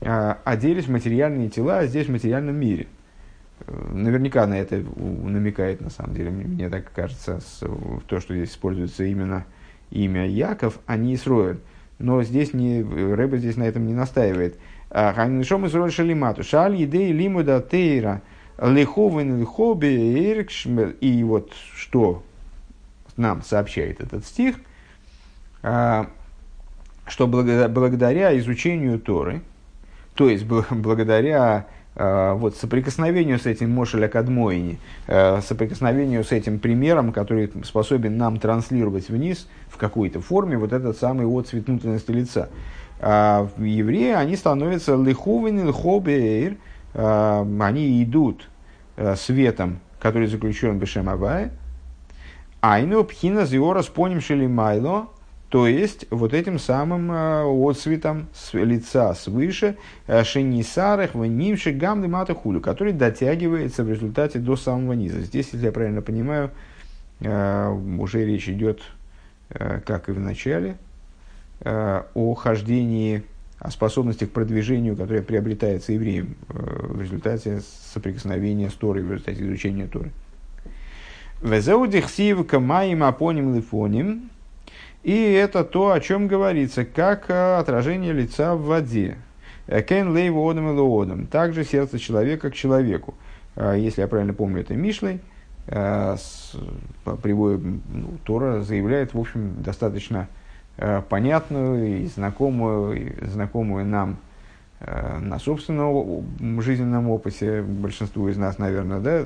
а, 0.00 0.38
оделись 0.44 0.86
в 0.86 0.90
материальные 0.90 1.50
тела 1.50 1.84
здесь, 1.86 2.06
в 2.06 2.12
материальном 2.12 2.56
мире. 2.56 2.86
Наверняка 3.66 4.46
на 4.46 4.58
это 4.58 4.82
намекает, 4.96 5.82
на 5.82 5.90
самом 5.90 6.14
деле, 6.14 6.30
мне, 6.30 6.44
мне 6.44 6.70
так 6.70 6.90
кажется, 6.92 7.40
с, 7.40 7.58
то, 8.06 8.20
что 8.20 8.34
здесь 8.34 8.52
используется 8.52 9.04
именно 9.04 9.44
имя 9.90 10.26
Яков, 10.26 10.78
а 10.86 10.96
не 10.96 11.14
Исроэль 11.14 11.58
но 12.00 12.22
здесь 12.22 12.52
не, 12.54 12.82
Рэба 12.82 13.36
здесь 13.36 13.56
на 13.56 13.64
этом 13.64 13.86
не 13.86 13.94
настаивает. 13.94 14.58
А, 14.90 15.12
Ханишом 15.12 15.66
из 15.66 15.74
роль 15.74 15.92
шалимату. 15.92 16.42
Шаль 16.42 16.82
идей 16.82 17.12
лимуда 17.12 17.60
тейра 17.60 18.22
лиховен 18.60 19.38
лихоби 19.38 20.46
И 21.00 21.22
вот 21.22 21.52
что 21.76 22.22
нам 23.16 23.42
сообщает 23.42 24.00
этот 24.00 24.24
стих, 24.24 24.56
а, 25.62 26.08
что 27.06 27.26
благодаря 27.26 28.36
изучению 28.38 28.98
Торы, 28.98 29.42
то 30.14 30.28
есть 30.28 30.44
благодаря 30.44 31.66
вот, 31.96 32.56
соприкосновению 32.56 33.38
с 33.38 33.46
этим 33.46 33.70
Мошеля 33.72 34.08
Кадмоини, 34.08 34.78
э, 35.06 35.40
соприкосновению 35.40 36.24
с 36.24 36.32
этим 36.32 36.58
примером, 36.58 37.12
который 37.12 37.50
способен 37.64 38.16
нам 38.16 38.38
транслировать 38.38 39.08
вниз 39.08 39.48
в 39.68 39.76
какой-то 39.76 40.20
форме 40.20 40.56
вот 40.56 40.72
этот 40.72 40.98
самый 40.98 41.26
отцвет 41.26 41.66
внутренности 41.66 42.10
лица. 42.10 42.48
А 43.00 43.48
евреи, 43.58 44.12
они 44.12 44.36
становятся 44.36 44.94
лиховен, 44.94 45.66
лихобеэр, 45.66 46.56
э, 46.94 47.46
они 47.60 48.02
идут 48.02 48.48
светом, 49.16 49.80
который 49.98 50.26
заключен 50.26 50.76
в 50.76 50.80
Бешемавае, 50.80 51.52
Айну 52.60 53.04
пхина 53.04 53.46
зиора 53.46 53.82
с 53.82 53.86
поним 53.86 54.20
шелимайло, 54.20 55.08
то 55.50 55.66
есть, 55.66 56.06
вот 56.10 56.32
этим 56.32 56.60
самым 56.60 57.10
э, 57.10 57.42
отцветом 57.42 58.28
с 58.32 58.54
лица 58.54 59.14
свыше 59.14 59.76
э, 60.06 60.22
шенисарах 60.22 61.16
внимши 61.16 61.72
гамны 61.72 62.06
матахулю, 62.06 62.60
который 62.60 62.92
дотягивается 62.92 63.82
в 63.82 63.90
результате 63.90 64.38
до 64.38 64.54
самого 64.54 64.92
низа. 64.92 65.20
Здесь, 65.20 65.48
если 65.52 65.66
я 65.66 65.72
правильно 65.72 66.02
понимаю, 66.02 66.52
э, 67.18 67.68
уже 67.98 68.24
речь 68.24 68.48
идет, 68.48 68.80
как 69.48 70.08
и 70.08 70.12
в 70.12 70.20
начале, 70.20 70.76
о 71.64 72.34
хождении 72.34 73.24
о 73.58 73.72
способностях 73.72 74.30
к 74.30 74.32
продвижению, 74.32 74.96
которые 74.96 75.24
приобретается 75.24 75.92
евреем 75.92 76.36
в 76.46 77.02
результате 77.02 77.60
соприкосновения 77.92 78.70
с 78.70 78.74
Торой, 78.74 79.02
в 79.02 79.10
результате 79.10 79.42
изучения 79.42 79.88
Торы. 79.88 80.12
Везеудихсивка 81.42 82.60
маим 82.60 83.02
апоним 83.02 83.56
лифоним. 83.56 84.30
И 85.02 85.32
это 85.32 85.64
то, 85.64 85.92
о 85.92 86.00
чем 86.00 86.28
говорится, 86.28 86.84
как 86.84 87.30
отражение 87.30 88.12
лица 88.12 88.54
в 88.54 88.64
воде. 88.64 89.16
Кен 89.66 90.12
лейву 90.14 90.48
одам 90.48 90.68
и 90.68 91.02
одам. 91.02 91.26
Также 91.26 91.64
сердце 91.64 91.98
человека 91.98 92.50
к 92.50 92.54
человеку. 92.54 93.14
Если 93.56 94.02
я 94.02 94.08
правильно 94.08 94.34
помню, 94.34 94.60
это 94.60 94.74
Мишлей. 94.74 95.20
Приводит, 97.22 97.60
ну, 97.62 98.18
Тора 98.24 98.60
заявляет, 98.62 99.14
в 99.14 99.20
общем, 99.20 99.62
достаточно 99.62 100.28
понятную 101.08 102.02
и 102.02 102.06
знакомую, 102.06 102.96
и 102.96 103.26
знакомую 103.26 103.84
нам 103.84 104.16
на 104.80 105.38
собственном 105.38 106.60
жизненном 106.62 107.08
опыте, 107.10 107.62
большинству 107.62 108.28
из 108.28 108.38
нас, 108.38 108.58
наверное, 108.58 109.00
да, 109.00 109.24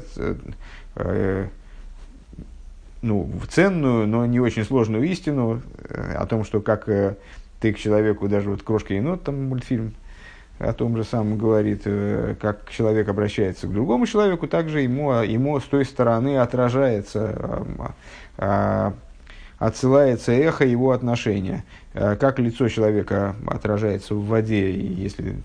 ну, 3.05 3.31
ценную, 3.51 4.07
но 4.07 4.25
не 4.25 4.41
очень 4.41 4.65
сложную 4.65 5.05
истину 5.05 5.61
э, 5.89 6.15
о 6.15 6.27
том, 6.27 6.43
что 6.43 6.61
как 6.61 6.89
э, 6.89 7.17
ты 7.61 7.75
к 7.75 7.79
человеку, 7.79 8.29
даже 8.29 8.49
вот 8.49 8.63
«Крошка 8.63 8.95
енот», 8.95 9.25
там 9.25 9.45
мультфильм 9.45 9.95
о 10.59 10.73
том 10.73 10.97
же 10.97 11.05
самом 11.05 11.37
говорит, 11.37 11.83
э, 11.85 12.35
как 12.41 12.71
человек 12.71 13.09
обращается 13.09 13.67
к 13.67 13.73
другому 13.73 14.07
человеку, 14.07 14.47
также 14.47 14.81
ему, 14.81 15.13
ему 15.21 15.61
с 15.61 15.65
той 15.65 15.85
стороны 15.85 16.39
отражается, 16.39 17.67
а, 18.39 18.95
отсылается 19.59 20.33
эхо 20.33 20.65
его 20.65 20.93
отношения. 20.93 21.65
Как 21.93 22.39
лицо 22.39 22.69
человека 22.69 23.37
отражается 23.47 24.15
в 24.15 24.27
воде, 24.27 24.73
если 24.73 25.37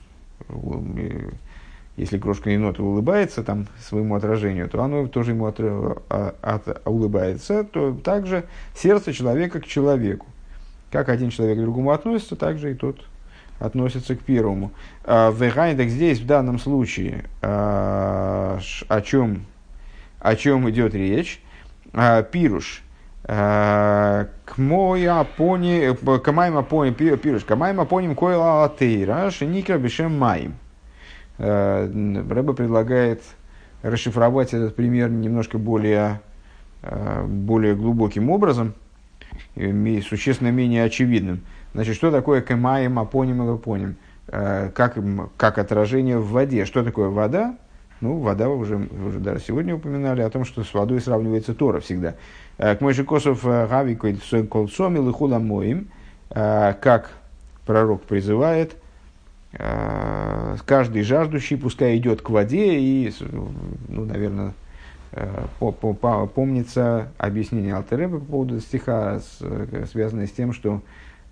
если 1.99 2.17
крошка 2.17 2.49
енота 2.49 2.81
улыбается 2.81 3.43
там 3.43 3.67
своему 3.81 4.15
отражению, 4.15 4.69
то 4.69 4.81
оно 4.81 5.07
тоже 5.07 5.31
ему 5.31 5.47
от, 5.47 5.57
а, 5.59 6.33
от, 6.41 6.87
улыбается, 6.87 7.65
то 7.65 7.93
также 7.93 8.45
сердце 8.73 9.11
человека 9.11 9.59
к 9.59 9.65
человеку. 9.65 10.25
Как 10.91 11.09
один 11.09 11.29
человек 11.29 11.57
к 11.57 11.61
другому 11.61 11.91
относится, 11.91 12.37
так 12.37 12.57
же 12.57 12.71
и 12.71 12.73
тот 12.73 13.05
относится 13.59 14.15
к 14.15 14.19
первому. 14.19 14.71
А, 15.03 15.31
в 15.31 15.39
так 15.51 15.89
здесь 15.89 16.19
в 16.19 16.25
данном 16.25 16.57
случае 16.57 17.25
а, 17.41 18.59
о 18.87 19.01
чем, 19.01 19.45
о 20.19 20.35
чем 20.35 20.69
идет 20.69 20.93
речь? 20.95 21.43
Пируш. 22.31 22.81
К 23.23 24.27
мой 24.57 25.05
апони, 25.05 25.93
камайм 26.19 26.57
апони, 26.57 26.91
пируш, 26.91 27.43
камайм 27.43 27.81
апоним 27.81 28.15
койла 28.15 28.63
атеира, 28.63 29.29
шеникра 29.29 29.77
бешем 29.77 30.17
маим. 30.17 30.55
Э, 31.39 31.85
Рэба 32.29 32.53
предлагает 32.53 33.21
расшифровать 33.81 34.53
этот 34.53 34.75
пример 34.75 35.09
немножко 35.09 35.57
более, 35.57 36.19
э, 36.83 37.25
более 37.25 37.75
глубоким 37.75 38.29
образом, 38.29 38.73
существенно 39.55 40.49
менее 40.49 40.83
очевидным. 40.83 41.41
Значит, 41.73 41.95
что 41.95 42.11
такое 42.11 42.41
кэмаем, 42.41 42.99
апоним 42.99 43.43
и 43.43 43.53
апоним? 43.53 43.95
Э, 44.27 44.69
как, 44.73 44.97
как 45.37 45.57
отражение 45.57 46.17
в 46.17 46.29
воде. 46.29 46.65
Что 46.65 46.83
такое 46.83 47.07
вода? 47.07 47.55
Ну, 48.01 48.17
вода 48.19 48.49
уже, 48.49 48.75
уже 48.75 49.19
даже 49.19 49.39
сегодня 49.41 49.75
упоминали 49.75 50.21
о 50.21 50.29
том, 50.29 50.43
что 50.43 50.63
с 50.63 50.73
водой 50.73 50.99
сравнивается 50.99 51.53
Тора 51.53 51.79
всегда. 51.79 52.15
К 52.57 52.77
Мойши 52.79 53.03
Косов 53.03 53.43
Гавикой 53.43 54.17
Колсомил 54.49 55.09
и 55.09 55.13
Хуламоим, 55.13 55.89
как 56.29 57.11
пророк 57.65 58.03
призывает– 58.03 58.75
каждый 59.51 61.01
жаждущий 61.01 61.57
пускай 61.57 61.97
идет 61.97 62.21
к 62.21 62.29
воде 62.29 62.79
и, 62.79 63.11
ну, 63.87 64.05
наверное, 64.05 64.53
э, 65.11 65.45
помнится 65.59 67.11
объяснение 67.17 67.73
Алтереба 67.75 68.19
по 68.19 68.25
поводу 68.25 68.59
стиха, 68.59 69.21
связанное 69.91 70.27
с 70.27 70.31
тем, 70.31 70.53
что 70.53 70.81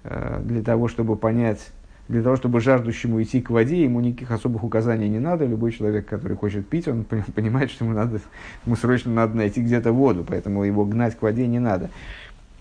э, 0.04 0.42
для 0.44 0.64
того, 0.64 0.88
чтобы 0.88 1.16
понять, 1.16 1.60
для 2.08 2.24
того, 2.24 2.38
чтобы 2.38 2.60
жаждущему 2.60 3.22
идти 3.22 3.40
к 3.40 3.52
воде, 3.52 3.84
ему 3.84 4.00
никаких 4.00 4.32
особых 4.32 4.64
указаний 4.64 5.10
не 5.10 5.20
надо. 5.20 5.46
Любой 5.46 5.72
человек, 5.72 6.08
который 6.08 6.38
хочет 6.38 6.68
пить, 6.68 6.88
он 6.88 7.04
понимает, 7.36 7.70
что 7.70 7.86
ему, 7.86 7.94
надо, 7.94 8.20
ему 8.66 8.76
срочно 8.76 9.14
надо 9.14 9.38
найти 9.38 9.62
где-то 9.62 9.92
воду, 9.92 10.26
поэтому 10.28 10.64
его 10.64 10.86
гнать 10.86 11.16
к 11.16 11.22
воде 11.22 11.46
не 11.46 11.60
надо. 11.60 11.92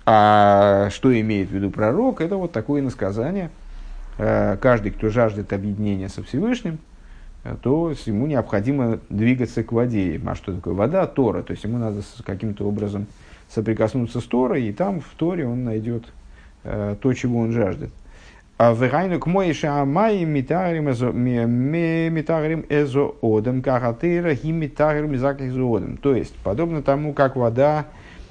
А 0.04 0.90
что 0.90 1.18
имеет 1.18 1.48
в 1.48 1.52
виду 1.52 1.70
пророк, 1.70 2.20
это 2.20 2.36
вот 2.36 2.52
такое 2.52 2.82
насказание– 2.82 3.50
Э, 3.60 3.65
каждый, 4.16 4.92
кто 4.92 5.08
жаждет 5.08 5.52
объединения 5.52 6.08
со 6.08 6.22
Всевышним, 6.22 6.78
э, 7.44 7.56
то 7.62 7.90
ему 8.06 8.26
необходимо 8.26 8.98
двигаться 9.08 9.62
к 9.62 9.72
воде. 9.72 10.20
А 10.26 10.34
что 10.34 10.54
такое 10.54 10.74
вода? 10.74 11.06
Тора. 11.06 11.42
То 11.42 11.52
есть 11.52 11.64
ему 11.64 11.78
надо 11.78 12.02
каким-то 12.24 12.66
образом 12.66 13.06
соприкоснуться 13.48 14.20
с 14.20 14.24
Торой, 14.24 14.64
и 14.64 14.72
там 14.72 15.00
в 15.00 15.08
Торе 15.16 15.46
он 15.46 15.64
найдет 15.64 16.04
э, 16.64 16.96
то, 17.00 17.12
чего 17.12 17.40
он 17.40 17.52
жаждет. 17.52 17.90
А 18.58 18.72
в 18.72 18.80
Райну 18.80 19.20
к 19.20 19.26
моише 19.26 19.66
амай 19.66 20.24
митарим 20.24 20.88
эзо 20.88 23.14
одам, 23.20 23.60
кахатыра 23.60 24.32
и 24.32 24.50
митарим 24.50 25.14
эзо 25.14 25.30
одам. 25.30 25.98
То 25.98 26.14
есть, 26.14 26.34
подобно 26.36 26.82
тому, 26.82 27.12
как 27.12 27.36
вода 27.36 27.84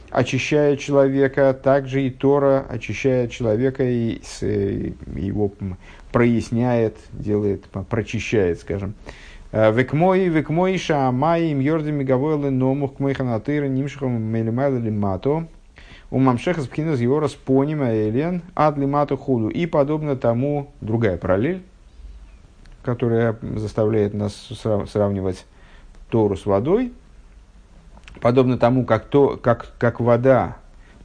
очищает 0.09 0.79
человека, 0.79 1.53
также 1.53 2.03
и 2.03 2.09
Тора 2.09 2.65
очищает 2.69 3.31
человека 3.31 3.83
и 3.83 4.21
э, 4.41 4.91
его 5.15 5.51
проясняет, 6.11 6.97
делает, 7.11 7.65
прочищает, 7.89 8.59
скажем. 8.59 8.93
Э, 9.51 9.71
векмой, 9.71 10.27
векмой, 10.27 10.77
шаамай, 10.77 11.47
им 11.47 11.59
йордами 11.59 12.03
гавойлы, 12.03 12.51
номух, 12.51 12.95
кмейханатыра, 12.95 13.67
нимшихом, 13.67 14.21
мелимайла, 14.21 14.77
лимато, 14.77 15.47
у 16.11 16.19
мамшеха 16.19 16.61
спхинас 16.61 16.99
йора 16.99 17.27
спонима 17.27 17.93
элен, 17.93 18.41
ад 18.55 18.77
лимато 18.77 19.17
худу. 19.17 19.49
И 19.49 19.65
подобно 19.65 20.15
тому, 20.15 20.71
другая 20.81 21.17
параллель, 21.17 21.63
которая 22.83 23.35
заставляет 23.41 24.13
нас 24.13 24.33
сравнивать 24.87 25.45
Тору 26.09 26.37
с 26.37 26.45
водой– 26.45 26.93
подобно 28.21 28.58
тому, 28.58 28.86
как, 28.86 29.06
то, 29.06 29.38
как, 29.38 29.73
как 29.78 29.99
вода, 29.99 30.58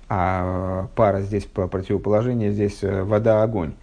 а 0.08 0.88
пара 0.94 1.20
здесь 1.20 1.44
по 1.44 1.68
противоположению, 1.68 2.52
здесь 2.52 2.82
э, 2.82 3.02
вода-огонь, 3.02 3.74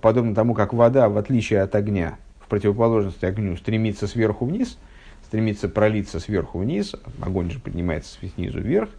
подобно 0.00 0.34
тому, 0.34 0.54
как 0.54 0.72
вода, 0.72 1.08
в 1.08 1.16
отличие 1.16 1.62
от 1.62 1.74
огня, 1.74 2.16
в 2.40 2.48
противоположности 2.48 3.24
огню, 3.24 3.56
стремится 3.56 4.06
сверху 4.06 4.46
вниз, 4.46 4.78
стремится 5.26 5.68
пролиться 5.68 6.20
сверху 6.20 6.58
вниз, 6.58 6.94
огонь 7.20 7.50
же 7.50 7.60
поднимается 7.60 8.18
снизу 8.34 8.60
вверх 8.60 8.90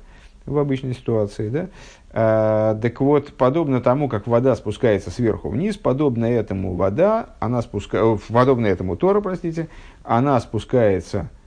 в 0.46 0.58
обычной 0.58 0.94
ситуации, 0.94 1.50
да? 1.50 1.70
А, 2.12 2.76
так 2.80 3.00
вот, 3.02 3.34
подобно 3.34 3.82
тому, 3.82 4.10
как 4.10 4.28
вода 4.28 4.56
спускается 4.56 5.10
сверху 5.10 5.50
вниз, 5.50 5.78
подобно 5.78 6.26
этому 6.26 6.76
вода, 6.76 7.36
она 7.40 7.62
спуска... 7.62 8.18
подобно 8.30 8.68
этому 8.68 8.98
Тора, 8.98 9.22
простите, 9.22 9.70
она 10.04 10.40
спускается 10.40 11.30
Э, 11.34 11.43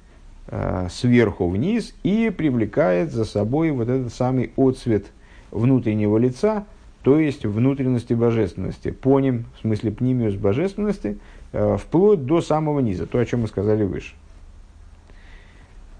сверху 0.91 1.49
вниз 1.49 1.95
и 2.05 2.31
привлекает 2.31 3.13
за 3.13 3.25
собой 3.25 3.73
вот 3.73 3.89
этот 3.89 4.13
самый 4.13 4.53
отцвет 4.57 5.07
внутреннего 5.51 6.19
лица, 6.19 6.65
то 7.03 7.19
есть 7.19 7.45
внутренности 7.45 8.15
божественности. 8.15 8.91
Поним, 8.91 9.47
в 9.57 9.61
смысле 9.61 9.93
пнимиус 9.93 10.35
божественности, 10.35 11.19
э, 11.53 11.77
вплоть 11.77 12.27
до 12.27 12.41
самого 12.41 12.81
низа, 12.81 13.07
то, 13.07 13.19
о 13.19 13.25
чем 13.25 13.43
мы 13.43 13.49
сказали 13.49 13.85
выше. 13.85 14.15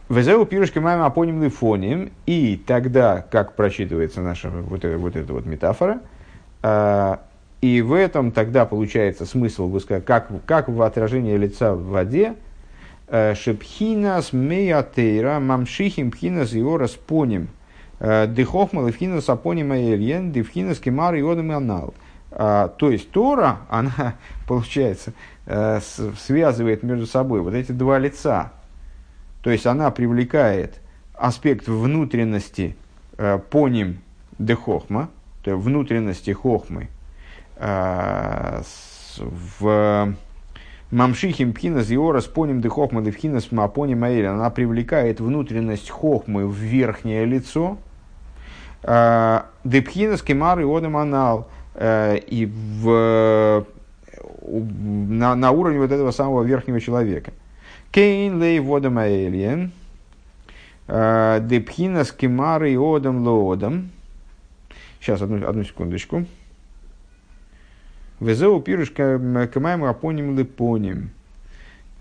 Везеу 0.09 0.47
пирушки 0.47 0.79
маем 0.79 1.03
апоним 1.03 1.43
лифоним, 1.43 2.11
и 2.27 2.61
тогда, 2.65 3.25
как 3.31 3.55
прочитывается 3.57 4.21
наша 4.21 4.51
вот, 4.51 4.85
эта, 4.85 4.99
вот 4.99 5.17
эта 5.17 5.33
вот 5.33 5.47
метафора, 5.47 6.01
э, 6.63 7.17
и 7.63 7.83
в 7.83 7.93
этом 7.93 8.33
тогда 8.33 8.67
получается 8.67 9.27
смысл, 9.27 9.81
как, 10.05 10.31
как 10.45 10.69
в 10.69 10.83
отражении 10.83 11.37
лица 11.37 11.75
в 11.75 11.87
воде, 11.87 12.35
Э, 12.35 12.35
Шепхинас 13.09 14.33
меятейра 14.33 15.39
мамшихим 15.39 16.11
пхинас 16.11 16.53
его 16.53 16.77
распоним. 16.77 17.49
Э, 18.01 18.27
Дыхохмал 18.27 18.89
и 18.89 18.93
пхинас 18.93 19.29
апоним 19.29 19.73
аэльен, 19.73 20.33
дыхинас 20.33 20.79
кемар 20.79 21.15
и 21.15 21.23
одам 21.23 21.53
анал. 21.53 21.95
Э, 22.33 22.69
то 22.77 22.91
есть 22.91 23.11
Тора, 23.13 23.59
она, 23.69 24.17
получается, 24.49 25.13
связывает 26.19 26.83
между 26.83 27.07
собой 27.07 27.41
вот 27.41 27.55
эти 27.55 27.71
два 27.71 27.99
лица. 28.01 28.53
То 29.43 29.51
есть 29.51 29.65
она 29.67 29.93
привлекает 29.93 30.81
аспект 31.15 31.69
внутренности 31.69 32.75
поним 33.51 34.01
дехохма, 34.41 35.09
то 35.45 35.53
есть 35.53 35.63
внутренности 35.63 36.33
хохмы 36.33 36.89
в 39.17 40.17
Мамшихим 40.91 41.53
пхинас 41.53 41.91
иора 41.91 42.21
с 42.21 42.27
поним 42.27 42.61
де 42.61 42.69
хохма 42.69 43.03
де 43.03 43.13
пхинас 43.13 43.51
мапоним 43.51 44.05
аэль. 44.05 44.27
Она 44.27 44.51
привлекает 44.51 45.21
внутренность 45.21 45.91
хохмы 45.91 46.47
в 46.47 46.55
верхнее 46.55 47.25
лицо. 47.25 47.79
А, 48.83 49.47
де 49.65 49.83
пхинас 49.83 50.23
кемар 50.23 50.61
и 50.61 50.65
одем 50.65 50.97
анал. 50.97 51.49
Э, 51.75 52.17
и 52.17 52.47
в 52.47 53.67
на, 54.47 55.35
на 55.35 55.51
уровне 55.51 55.79
вот 55.79 55.93
этого 55.93 56.11
самого 56.11 56.43
верхнего 56.43 56.81
человека. 56.81 57.33
Кейн 57.91 58.41
лей 58.41 58.61
водом 58.61 58.99
аэльен, 58.99 59.73
э, 60.89 61.41
депхина 61.43 62.05
с 62.05 62.13
кемары 62.13 62.73
и 62.73 62.77
одом 62.77 63.27
лоодом. 63.27 63.91
Сейчас, 65.01 65.23
одну, 65.23 65.47
одну 65.47 65.65
секундочку. 65.65 66.25
Везеу 68.21 68.61
пирушка 68.61 69.21
кемаем 69.53 69.85
апоним 69.85 70.39
лепоним. 70.39 71.11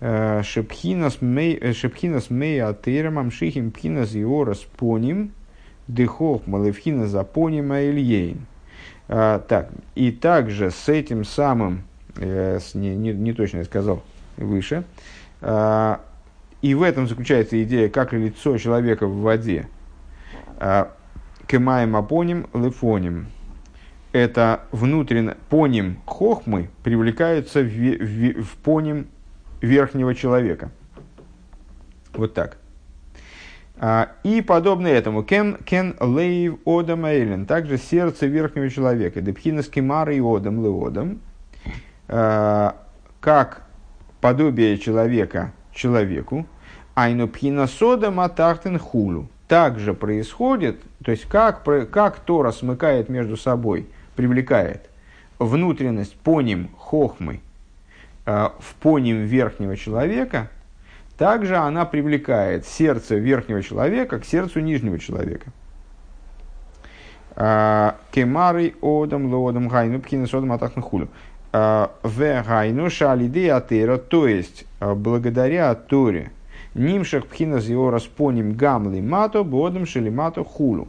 Э, 0.00 0.42
шепхинас 0.42 1.20
мей 1.20 2.62
атырам 2.62 3.18
амшихим 3.18 3.70
пхинас 3.70 4.14
иорас 4.14 4.58
поним 4.58 5.32
дыхох 5.88 6.46
малевхина 6.46 7.06
запоним 7.06 7.72
аильейн. 7.72 8.46
Так, 9.06 9.70
и 9.94 10.10
также 10.10 10.72
с 10.72 10.88
этим 10.88 11.24
самым, 11.24 11.82
не, 12.16 12.96
не, 12.96 13.12
не 13.12 13.32
точно 13.32 13.58
я 13.58 13.64
сказал 13.64 14.02
выше, 14.36 14.82
и 15.40 16.74
в 16.74 16.82
этом 16.82 17.06
заключается 17.06 17.62
идея, 17.62 17.88
как 17.88 18.12
лицо 18.12 18.58
человека 18.58 19.06
в 19.06 19.20
воде. 19.20 19.68
Кемаем 21.46 21.94
апоним 21.94 22.48
лефоним. 22.52 23.28
Это 24.16 24.62
внутренне 24.72 25.36
поним 25.50 25.98
хохмы 26.06 26.70
привлекаются 26.82 27.60
в, 27.60 27.66
в, 27.66 28.42
в 28.44 28.56
поним 28.64 29.08
верхнего 29.60 30.14
человека. 30.14 30.70
Вот 32.14 32.32
так. 32.32 32.56
А, 33.78 34.12
и 34.24 34.40
подобно 34.40 34.86
этому, 34.86 35.22
кен, 35.22 35.58
кен 35.66 35.96
лейв 36.00 36.54
одам 36.64 37.04
эйлен, 37.04 37.44
также 37.44 37.76
сердце 37.76 38.24
верхнего 38.24 38.70
человека, 38.70 39.20
депхинас 39.20 39.68
кемара 39.68 40.14
и 40.14 40.20
одам 40.20 40.64
леодам, 40.64 41.20
как 42.06 43.66
подобие 44.22 44.78
человека 44.78 45.52
человеку, 45.74 46.46
айну 46.94 47.28
пхина 47.28 47.66
сода 47.66 48.10
матахтен 48.10 48.78
хулу. 48.78 49.28
Также 49.46 49.92
происходит, 49.92 50.80
то 51.04 51.10
есть 51.10 51.26
как, 51.26 51.62
как 51.90 52.20
Тора 52.20 52.50
смыкает 52.50 53.10
между 53.10 53.36
собой, 53.36 53.86
привлекает 54.16 54.88
внутренность 55.38 56.16
поним 56.16 56.70
хохмы 56.78 57.40
э, 58.24 58.48
в 58.58 58.74
поним 58.76 59.24
верхнего 59.24 59.76
человека, 59.76 60.50
также 61.18 61.56
она 61.56 61.84
привлекает 61.84 62.66
сердце 62.66 63.16
верхнего 63.16 63.62
человека 63.62 64.18
к 64.18 64.24
сердцу 64.24 64.60
нижнего 64.60 64.98
человека. 64.98 65.50
Э, 67.36 67.92
Кемары 68.10 68.74
одам 68.82 69.32
лодам 69.32 69.68
гайну 69.68 70.00
пхина 70.00 70.26
содам 70.26 70.52
атахтен 70.52 70.82
хулу. 70.82 71.08
Э, 71.52 71.88
в 72.02 72.42
гайну 72.42 72.90
шалиды 72.90 73.50
атера, 73.50 73.98
то 73.98 74.26
есть 74.26 74.64
благодаря 74.80 75.74
Торе, 75.74 76.30
нимшах 76.74 77.26
пхина 77.26 77.60
зиора 77.60 77.98
споним 77.98 78.54
гамли 78.54 79.00
мато, 79.00 79.44
бодом 79.44 79.86
шелимато 79.86 80.44
хулу. 80.44 80.88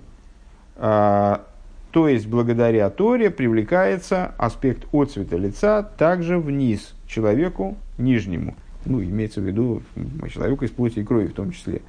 То 1.98 2.08
есть 2.08 2.28
благодаря 2.28 2.92
Торе 2.92 3.32
привлекается 3.32 4.36
аспект 4.38 4.86
отцвета 4.94 5.36
лица 5.36 5.82
также 5.82 6.38
вниз, 6.38 6.94
человеку 7.08 7.76
нижнему. 7.98 8.54
Ну, 8.86 9.02
имеется 9.02 9.42
в 9.42 9.46
виду 9.46 9.82
человеку 10.32 10.66
из 10.66 10.70
плоти 10.70 11.00
и 11.00 11.04
крови 11.04 11.26
в 11.26 11.34
том 11.34 11.50
числе. 11.50 11.82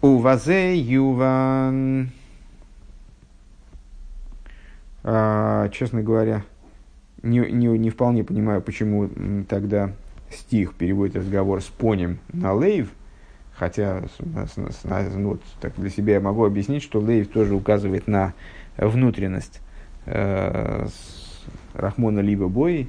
У 0.00 0.16
вазе 0.16 0.74
юван. 0.74 2.12
Честно 5.02 6.02
говоря, 6.02 6.44
не, 7.22 7.40
не, 7.40 7.66
не 7.76 7.90
вполне 7.90 8.24
понимаю, 8.24 8.62
почему 8.62 9.10
тогда 9.50 9.92
стих 10.30 10.72
переводит 10.72 11.16
разговор 11.16 11.60
с 11.60 11.66
поним 11.66 12.20
на 12.32 12.54
лейв, 12.54 12.90
хотя 13.56 14.02
ну, 14.18 15.28
вот, 15.30 15.42
так 15.60 15.72
для 15.76 15.90
себя 15.90 16.14
я 16.14 16.20
могу 16.20 16.44
объяснить, 16.44 16.82
что 16.82 17.00
лейв 17.00 17.28
тоже 17.28 17.54
указывает 17.54 18.06
на 18.06 18.34
внутренность 18.76 19.60
э, 20.06 20.86
Рахмона 21.74 22.20
либо 22.20 22.48
бой, 22.48 22.88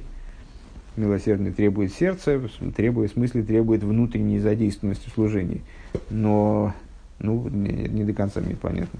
милосердный 0.96 1.52
требует 1.52 1.92
сердца, 1.92 2.40
требует, 2.76 3.12
смысле 3.12 3.42
требует 3.42 3.82
внутренней 3.82 4.38
задействованности 4.38 5.08
в 5.08 5.12
служении. 5.12 5.62
Но 6.10 6.72
ну, 7.18 7.48
не, 7.48 7.88
не 7.88 8.04
до 8.04 8.12
конца 8.12 8.40
мне 8.40 8.56
понятно. 8.56 8.98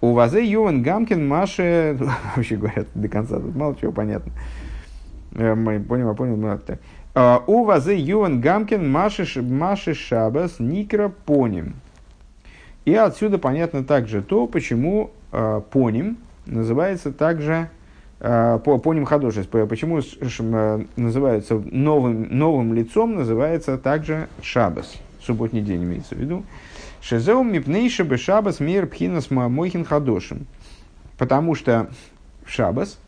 У 0.00 0.12
вазе 0.12 0.44
Йован 0.44 0.82
Гамкин 0.82 1.26
Маше, 1.26 1.98
вообще 2.36 2.56
говорят 2.56 2.86
до 2.94 3.08
конца, 3.08 3.40
тут 3.40 3.54
мало 3.56 3.76
чего 3.80 3.92
понятно. 3.92 4.32
Э, 5.34 5.54
мы 5.54 5.80
понял, 5.80 6.14
понял, 6.14 6.36
ну 6.36 6.58
так. 6.58 6.78
А, 7.14 7.42
у 7.46 7.64
вазе 7.64 7.98
Йован 7.98 8.40
Гамкин 8.40 8.90
Маше 8.90 9.94
Шабас 9.94 10.58
Никра 10.58 11.08
Поним. 11.08 11.74
И 12.84 12.94
отсюда 12.94 13.38
понятно 13.38 13.84
также 13.84 14.22
то, 14.22 14.46
почему 14.46 15.10
э, 15.30 15.60
Поним 15.70 16.16
называется 16.46 17.12
также 17.12 17.68
э, 18.20 18.58
по 18.64 18.78
поним 18.78 19.04
хадошес, 19.04 19.46
почему 19.46 20.00
называется 20.96 21.62
новым, 21.70 22.28
новым 22.30 22.72
лицом 22.72 23.14
называется 23.14 23.76
также 23.76 24.28
шабас, 24.42 24.94
субботний 25.20 25.60
день 25.60 25.84
имеется 25.84 26.14
в 26.14 26.18
виду. 26.18 26.44
Шезеу 27.00 27.42
мипнейша 27.42 28.04
бы 28.04 28.16
шабас 28.16 28.58
мир 28.58 28.86
пхинас 28.86 29.30
мойхин 29.30 29.84
хадошим. 29.84 30.46
Потому 31.18 31.54
что 31.54 31.90
в 32.44 32.50
шабас 32.50 32.98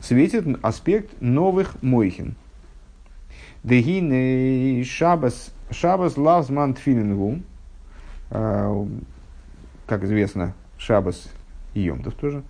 светит 0.00 0.44
аспект 0.62 1.10
новых 1.20 1.82
мойхин. 1.82 2.34
Дегины 3.62 4.82
шабас, 4.84 5.52
шабас 5.70 6.16
лавзман 6.16 6.74
тфилингу. 6.74 7.40
А, 8.30 8.86
как 9.86 10.04
известно, 10.04 10.54
шабас 10.78 11.28
и 11.74 11.80
йомтов 11.80 12.14
тоже. 12.14 12.42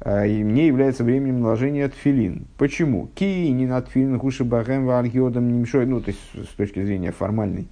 А, 0.00 0.26
и 0.26 0.42
мне 0.42 0.66
является 0.66 1.04
временем 1.04 1.40
наложения 1.40 1.88
тфилин. 1.88 2.46
Почему? 2.58 3.08
Ки 3.14 3.48
не 3.48 3.66
на 3.66 3.80
тфилин 3.80 4.18
хуши 4.18 4.44
бахем 4.44 4.86
вальгиодом 4.86 5.52
немшой. 5.52 5.86
Ну, 5.86 6.00
то 6.00 6.10
есть, 6.10 6.20
с 6.34 6.54
точки 6.54 6.82
зрения 6.84 7.12
формальной. 7.12 7.68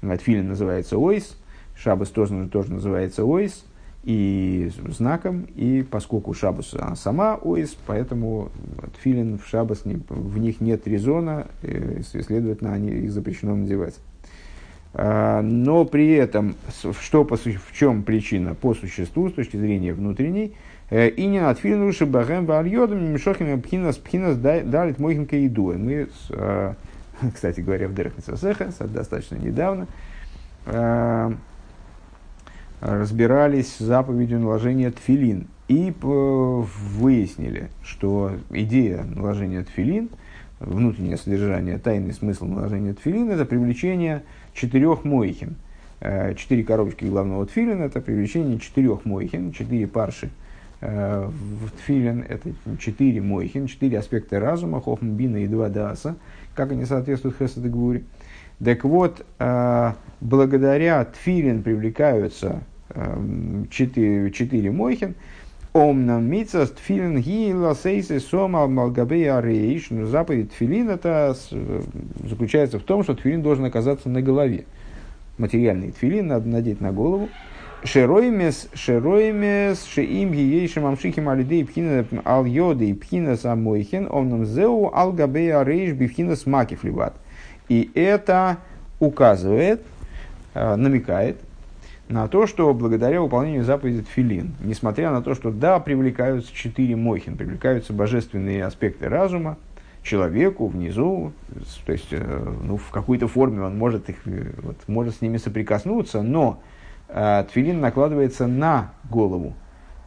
Тфилин 0.00 0.48
называется 0.48 0.98
ойс, 0.98 1.36
Шабас 1.76 2.10
тоже, 2.10 2.48
тоже 2.48 2.72
называется 2.72 3.24
Оис 3.24 3.64
и 4.04 4.70
знаком, 4.88 5.46
и 5.56 5.82
поскольку 5.82 6.34
Шабас 6.34 6.74
она 6.74 6.94
сама 6.94 7.36
Оис, 7.36 7.76
поэтому 7.86 8.50
филин 9.02 9.38
в 9.38 9.46
Шабас, 9.46 9.86
не, 9.86 10.00
в 10.08 10.38
них 10.38 10.60
нет 10.60 10.86
резона, 10.86 11.46
и, 11.62 12.02
следовательно, 12.02 12.74
они, 12.74 12.90
их 12.90 13.12
запрещено 13.12 13.56
надевать. 13.56 13.94
А, 14.92 15.40
но 15.42 15.84
при 15.86 16.12
этом, 16.12 16.54
что, 17.00 17.24
по, 17.24 17.36
в 17.36 17.72
чем 17.72 18.02
причина 18.02 18.54
по 18.54 18.74
существу, 18.74 19.30
с 19.30 19.32
точки 19.32 19.56
зрения 19.56 19.94
внутренней, 19.94 20.54
э, 20.90 21.08
и 21.08 21.26
не 21.26 21.40
над 21.40 21.58
филин 21.58 21.82
руши 21.82 22.04
багем 22.04 22.44
вальодом, 22.44 23.02
не 23.02 23.08
мешохим 23.08 23.60
пхинас 23.62 23.96
пхинас 23.96 24.36
далит 24.36 24.98
мойхинка 24.98 25.44
иду. 25.46 25.72
Мы, 25.72 26.08
а, 26.30 26.74
кстати 27.34 27.60
говоря, 27.60 27.88
в 27.88 27.94
Дерехницасеха, 27.94 28.70
достаточно 28.80 29.36
недавно, 29.36 29.88
а, 30.66 31.32
разбирались 32.80 33.76
с 33.76 33.78
заповедью 33.78 34.40
наложения 34.40 34.90
тфилин 34.90 35.46
и 35.68 35.92
выяснили, 36.00 37.70
что 37.82 38.32
идея 38.50 39.04
наложения 39.04 39.62
тфилин, 39.64 40.10
внутреннее 40.60 41.16
содержание, 41.16 41.78
тайный 41.78 42.12
смысл 42.12 42.46
наложения 42.46 42.94
тфилин– 42.94 43.30
это 43.32 43.44
привлечение 43.44 44.22
четырех 44.52 45.04
мойхин. 45.04 45.56
Э, 46.00 46.34
четыре 46.34 46.64
коробочки 46.64 47.04
главного 47.04 47.46
тфилина– 47.46 47.82
это 47.84 48.00
привлечение 48.00 48.58
четырех 48.58 49.04
мойхин, 49.04 49.52
четыре 49.52 49.86
парши 49.86 50.30
э, 50.80 51.28
в 51.28 51.70
тфилин– 51.78 52.24
это 52.28 52.50
четыре 52.78 53.22
мойхин, 53.22 53.66
четыре 53.66 53.98
аспекта 53.98 54.38
разума, 54.40 54.80
хохмбина 54.80 55.38
и 55.38 55.46
два 55.46 55.70
даса, 55.70 56.16
как 56.54 56.72
они 56.72 56.84
соответствуют 56.84 57.38
хесед 57.38 57.64
и 57.64 57.68
гвури. 57.68 58.04
Так 58.62 58.84
вот, 58.84 59.24
э, 59.38 59.92
благодаря 60.20 61.04
тфилин 61.04 61.62
привлекаются 61.62 62.62
Эм, 62.94 63.66
четыре, 63.70 64.30
четыре 64.30 64.70
мойхин. 64.70 65.14
Омнам 65.72 66.24
митцас 66.30 66.70
тфилин 66.70 67.20
ги 67.20 67.52
ласейсы 67.52 68.20
сома 68.20 68.68
малгабей 68.68 69.28
арейш. 69.28 69.90
Но 69.90 70.06
заповедь 70.06 70.52
тфилин 70.52 70.90
это 70.90 71.36
заключается 72.22 72.78
в 72.78 72.84
том, 72.84 73.02
что 73.02 73.14
тфилин 73.14 73.42
должен 73.42 73.64
оказаться 73.64 74.08
на 74.08 74.22
голове. 74.22 74.66
Материальный 75.38 75.90
тфилин 75.90 76.28
надо 76.28 76.48
надеть 76.48 76.80
на 76.80 76.92
голову. 76.92 77.28
Шероимес, 77.82 78.68
шероимес, 78.74 79.84
шеим 79.84 80.32
гиейшим 80.32 80.86
амшихим 80.86 81.28
алидей 81.28 81.64
пхина 81.66 82.06
ал 82.24 82.46
йоды 82.46 82.94
пхина 82.94 83.36
самойхен, 83.36 84.06
омнам 84.08 84.46
зеу 84.46 84.90
ал 84.94 85.12
габей 85.12 85.52
арейш 85.52 85.92
бифхина 85.92 86.36
смакив 86.36 86.84
ливат. 86.84 87.14
И 87.68 87.90
это 87.94 88.58
указывает, 89.00 89.82
э, 90.54 90.76
намекает 90.76 91.38
на 92.08 92.28
то, 92.28 92.46
что 92.46 92.72
благодаря 92.74 93.20
выполнению 93.20 93.64
заповеди 93.64 94.02
Тфилин, 94.02 94.54
несмотря 94.60 95.10
на 95.10 95.22
то, 95.22 95.34
что 95.34 95.50
да, 95.50 95.80
привлекаются 95.80 96.54
четыре 96.54 96.96
мохин, 96.96 97.36
привлекаются 97.36 97.92
божественные 97.92 98.64
аспекты 98.64 99.08
разума, 99.08 99.56
человеку 100.02 100.66
внизу, 100.66 101.32
то 101.86 101.92
есть 101.92 102.12
ну, 102.12 102.76
в 102.76 102.90
какой-то 102.90 103.26
форме 103.26 103.62
он 103.62 103.78
может, 103.78 104.10
их, 104.10 104.16
вот, 104.26 104.76
может 104.86 105.16
с 105.16 105.22
ними 105.22 105.38
соприкоснуться, 105.38 106.20
но 106.20 106.60
э, 107.08 107.44
тфилин 107.48 107.80
накладывается 107.80 108.46
на 108.46 108.92
голову, 109.10 109.54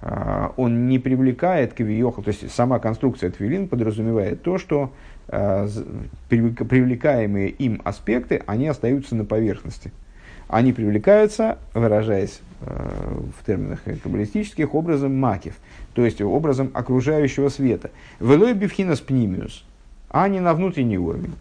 э, 0.04 0.50
он 0.56 0.88
не 0.88 1.00
привлекает 1.00 1.74
к 1.74 1.80
виоху, 1.80 2.22
то 2.22 2.28
есть 2.28 2.52
сама 2.52 2.78
конструкция 2.78 3.32
твилин 3.32 3.68
подразумевает 3.68 4.44
то, 4.44 4.60
что 4.60 4.92
э, 4.94 5.17
привлекаемые 5.28 7.50
им 7.50 7.82
аспекты, 7.84 8.42
они 8.46 8.68
остаются 8.68 9.16
на 9.16 9.26
поверхности. 9.26 9.92
Они 10.48 10.72
привлекаются, 10.72 11.58
выражаясь 11.74 12.40
э, 12.62 13.20
в 13.38 13.46
терминах 13.46 13.84
каббалистических, 13.84 14.74
образом 14.74 15.20
макив, 15.20 15.56
то 15.94 16.06
есть 16.06 16.22
образом 16.22 16.72
окружающего 16.74 17.50
света. 17.50 17.92
Велой 18.22 18.54
бифхинас 18.54 19.02
пнимиус, 19.02 19.66
а 20.10 20.30
не 20.30 20.40
на 20.40 20.54
внутренний 20.54 20.98
уровень. 20.98 21.34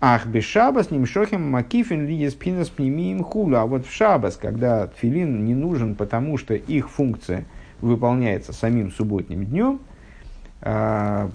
Ах, 0.00 0.26
без 0.26 0.44
шабас 0.44 0.92
ним 0.92 1.06
шохим 1.06 1.50
макифин 1.50 2.06
лидис 2.06 2.34
пинас 2.34 2.68
пнемиим 2.68 3.24
хула. 3.24 3.62
А 3.62 3.66
вот 3.66 3.84
в 3.84 3.92
шабас, 3.92 4.36
когда 4.36 4.86
тфилин 4.86 5.44
не 5.44 5.56
нужен, 5.56 5.96
потому 5.96 6.38
что 6.38 6.54
их 6.54 6.88
функция 6.88 7.46
выполняется 7.80 8.52
самим 8.52 8.92
субботним 8.92 9.44
днем, 9.44 9.80
а, 10.60 11.30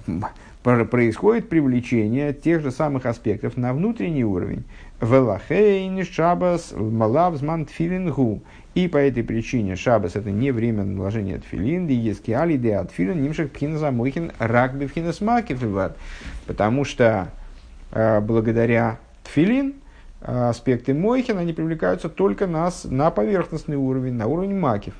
происходит 0.64 1.49
привлечение 1.49 2.34
тех 2.34 2.61
же 2.61 2.72
самых 2.72 3.05
аспектов 3.05 3.57
на 3.57 3.74
внутренний 3.74 4.24
уровень. 4.24 4.64
Велахейн 5.01 6.03
шабас 6.05 6.74
малавзман 6.76 7.66
тфилингу. 7.66 8.41
И 8.74 8.88
по 8.88 8.97
этой 8.97 9.24
причине 9.24 9.76
шабас 9.76 10.16
это 10.16 10.32
не 10.32 10.51
время 10.51 10.84
наложения 10.84 11.38
тфилин, 11.38 11.88
и 11.88 11.93
ески 11.93 12.32
али 12.32 12.57
де 12.57 12.76
атфилин 12.76 13.22
нимшек 13.22 13.51
пхина 13.51 13.78
замойхин 13.78 14.32
рак. 14.39 14.74
Потому 16.47 16.84
что 16.84 17.30
Э, 17.93 18.22
благодаря 18.22 18.97
тфилин 19.24 19.76
э, 20.22 20.49
аспекты 20.49 20.95
мойхин, 20.95 21.38
они 21.38 21.53
привлекаются 21.53 22.09
только 22.09 22.47
нас 22.47 22.86
на 22.86 23.11
поверхностный 23.11 23.78
уровень, 23.78 24.14
на 24.14 24.26
уровень 24.26 24.57
макив. 24.57 24.95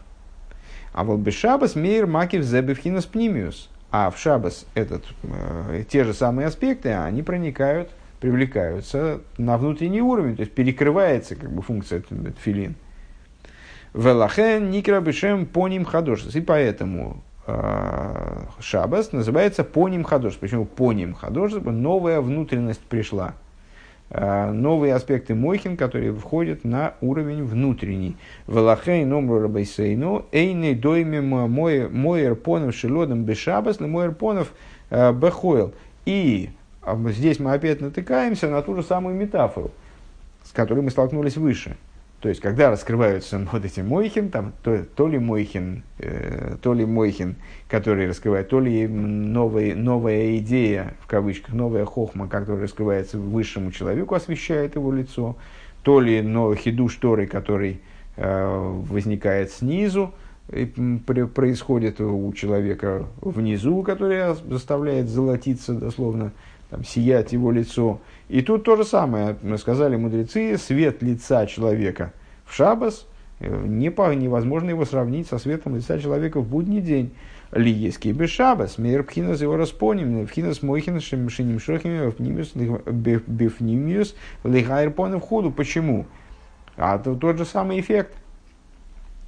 А 0.94 1.04
вот 1.04 1.20
без 1.20 1.34
шабас 1.34 1.76
мейр 1.76 2.06
макив 2.06 2.44
зебевхинас 2.44 3.06
пнимиус. 3.06 3.70
А 3.94 4.10
в 4.10 4.18
шабас 4.18 4.66
этот, 4.74 5.06
э, 5.24 5.84
те 5.88 6.04
же 6.04 6.14
самые 6.14 6.48
аспекты, 6.48 6.90
они 6.94 7.24
проникают, 7.24 7.92
привлекаются 8.20 9.22
на 9.38 9.58
внутренний 9.58 10.02
уровень, 10.02 10.36
то 10.36 10.42
есть 10.42 10.54
перекрывается 10.54 11.36
как 11.36 11.52
бы 11.52 11.62
функция 11.62 12.02
тфилин. 12.02 12.76
Велахен 13.94 14.72
никра 14.72 15.00
бешем 15.00 15.46
поним 15.46 15.86
хадошес. 15.86 16.36
И 16.36 16.42
поэтому 16.42 17.24
Э, 17.46 18.46
Шабас 18.60 19.12
называется 19.12 19.64
поним 19.64 20.04
хадош. 20.04 20.38
Почему 20.38 20.66
поним 20.66 21.14
хадош? 21.14 21.52
Новая 21.54 22.22
внутренность 22.22 22.80
пришла. 22.82 23.34
Э, 24.16 24.52
новые 24.52 24.94
аспекты 24.94 25.34
Мойхин, 25.34 25.76
которые 25.76 26.14
входят 26.14 26.64
на 26.64 26.94
уровень 27.02 27.44
внутренний. 27.44 28.16
Велахей 28.48 29.06
номру 29.06 29.40
рабайсейну, 29.40 30.28
эйны 30.32 30.76
дойме 30.76 31.20
моер 31.20 32.36
понов 32.36 32.76
шелодом 32.76 33.24
бешабас, 33.24 33.80
моер 33.80 34.12
понов 34.12 34.54
э, 34.92 35.12
бехойл. 35.14 35.74
И 36.06 36.52
здесь 37.10 37.40
мы 37.40 37.54
опять 37.54 37.82
натыкаемся 37.82 38.50
на 38.50 38.62
ту 38.62 38.76
же 38.76 38.84
самую 38.84 39.16
метафору, 39.16 39.72
с 40.44 40.52
которой 40.52 40.82
мы 40.82 40.92
столкнулись 40.92 41.36
выше– 41.36 41.76
то 42.24 42.30
есть, 42.30 42.40
когда 42.40 42.72
раскрываются 42.72 43.46
вот 43.52 43.66
эти 43.66 43.82
мойхин, 43.82 44.30
там, 44.30 44.54
то, 44.64 44.86
то 44.96 45.10
ли 45.10 45.20
мойхин, 45.20 45.84
э, 46.00 46.56
то 46.62 46.74
ли 46.74 46.86
мойхин, 46.86 47.36
который 47.68 48.08
раскрывает, 48.08 48.48
то 48.48 48.62
ли 48.62 48.88
новый, 48.88 49.74
новая 49.74 50.38
идея, 50.38 50.96
в 51.02 51.08
кавычках, 51.08 51.54
новая 51.54 51.84
хохма, 51.84 52.30
которая 52.30 52.64
раскрывается 52.64 53.18
высшему 53.18 53.74
человеку, 53.74 54.16
освещает 54.16 54.76
его 54.76 54.94
лицо, 54.94 55.36
то 55.82 56.00
ли 56.00 56.22
новый 56.22 56.56
хидуш 56.56 56.96
Торы, 56.96 57.28
который 57.28 57.82
э, 58.16 58.84
возникает 58.90 59.52
снизу, 59.52 60.14
и 60.50 60.66
происходит 60.66 62.00
у 62.00 62.32
человека 62.32 63.06
внизу, 63.20 63.84
который 63.84 64.34
заставляет 64.50 65.10
золотиться, 65.10 65.74
дословно, 65.74 66.32
там, 66.74 66.84
сиять 66.84 67.34
его 67.34 67.52
лицо. 67.52 68.02
И 68.30 68.42
тут 68.42 68.64
то 68.64 68.76
же 68.76 68.84
самое, 68.84 69.36
мы 69.44 69.60
сказали 69.60 69.96
мудрецы, 69.96 70.58
свет 70.58 71.04
лица 71.04 71.46
человека 71.46 72.14
в 72.46 72.56
шабас, 72.56 73.06
э, 73.40 73.66
не 73.68 73.92
по, 73.92 74.12
невозможно 74.16 74.72
его 74.72 74.84
сравнить 74.84 75.28
со 75.28 75.38
светом 75.38 75.76
лица 75.76 76.00
человека 76.00 76.40
в 76.40 76.50
будний 76.50 76.82
день. 76.82 77.14
Лиеский 77.52 78.12
без 78.12 78.32
шабас, 78.32 78.80
мейр 78.80 79.04
пхинас 79.04 79.40
его 79.40 79.56
распоним, 79.56 80.26
пхинас 80.26 80.64
мойхин 80.64 81.00
шиним 81.00 81.60
шохим, 81.60 82.12
бифнимиус, 83.28 84.16
понов 84.96 85.22
ходу. 85.22 85.52
Почему? 85.52 86.08
А 86.76 86.96
это 86.96 87.14
тот 87.14 87.38
же 87.38 87.46
самый 87.46 87.80
эффект. 87.80 88.16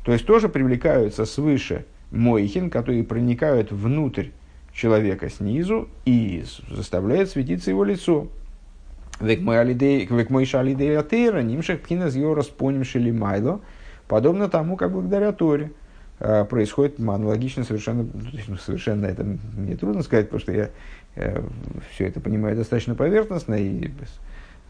То 0.03 0.13
есть 0.13 0.25
тоже 0.25 0.49
привлекаются 0.49 1.25
свыше 1.25 1.85
мойхин, 2.09 2.71
которые 2.71 3.03
проникают 3.03 3.71
внутрь 3.71 4.29
человека 4.75 5.29
снизу 5.29 5.87
и 6.03 6.43
заставляют 6.69 7.29
светиться 7.29 7.71
его 7.71 7.83
лицо. 7.83 8.27
Шелимайло, 12.83 13.61
подобно 14.09 14.49
тому, 14.49 14.75
как 14.75 14.91
благодаря 14.91 15.31
Торе 15.31 15.71
э, 16.19 16.43
происходит 16.43 16.99
аналогично 16.99 17.63
совершенно, 17.63 18.05
ну, 18.47 18.57
совершенно 18.57 19.05
это 19.05 19.23
мне 19.23 19.77
трудно 19.77 20.03
сказать, 20.03 20.25
потому 20.25 20.41
что 20.41 20.51
я 20.51 20.69
э, 21.15 21.41
все 21.91 22.07
это 22.07 22.19
понимаю 22.19 22.57
достаточно 22.57 22.95
поверхностно, 22.95 23.53
и, 23.53 23.91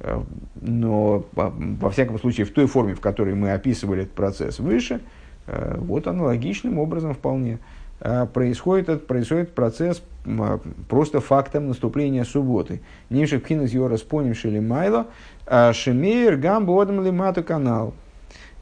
э, 0.02 0.22
но 0.62 1.26
во 1.34 1.90
всяком 1.90 2.20
случае 2.20 2.46
в 2.46 2.52
той 2.52 2.68
форме, 2.68 2.94
в 2.94 3.02
которой 3.02 3.34
мы 3.34 3.54
описывали 3.54 4.04
этот 4.04 4.14
процесс 4.14 4.60
выше, 4.60 5.02
вот 5.48 6.08
аналогичным 6.08 6.80
образом 6.80 7.14
вполне. 7.14 7.60
А, 8.08 8.28
происходит, 8.28 9.08
происходит 9.08 9.56
процесс 9.56 10.04
а, 10.28 10.60
просто 10.88 11.22
фактом 11.22 11.70
наступления 11.70 12.24
субботы. 12.24 12.82
Нимших 13.10 13.42
пхинас 13.42 13.72
йорас 13.72 14.04
поним 14.04 14.36
шели 14.36 14.60
майло, 14.60 15.08
а, 15.48 15.74
шемейр 15.74 16.38
гам 16.38 16.68
бодом 16.68 17.04
лимату 17.04 17.44
канал. 17.44 17.96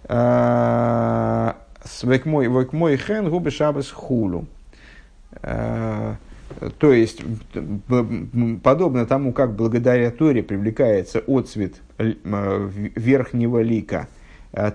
Век 0.08 0.16
мой 2.26 2.98
хен 2.98 3.30
губы 3.30 3.52
шабас 3.52 3.92
хулу. 3.92 4.48
То 5.42 6.94
есть, 6.94 7.22
подобно 8.64 9.06
тому, 9.06 9.34
как 9.34 9.56
благодаря 9.56 10.10
Торе 10.12 10.44
привлекается 10.44 11.22
отцвет 11.28 11.76
верхнего 11.98 13.62
лика, 13.62 14.08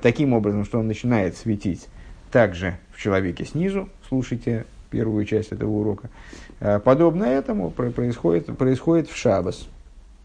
таким 0.02 0.34
образом, 0.34 0.64
что 0.64 0.78
он 0.78 0.88
начинает 0.88 1.36
светить 1.36 1.88
также 2.30 2.78
в 2.98 3.00
человеке 3.00 3.44
снизу, 3.44 3.88
слушайте 4.08 4.66
первую 4.90 5.24
часть 5.24 5.52
этого 5.52 5.70
урока. 5.70 6.10
Э, 6.58 6.80
подобно 6.80 7.22
этому 7.22 7.70
происходит, 7.70 8.46
происходит 8.58 9.08
в 9.08 9.16
Шабас. 9.16 9.68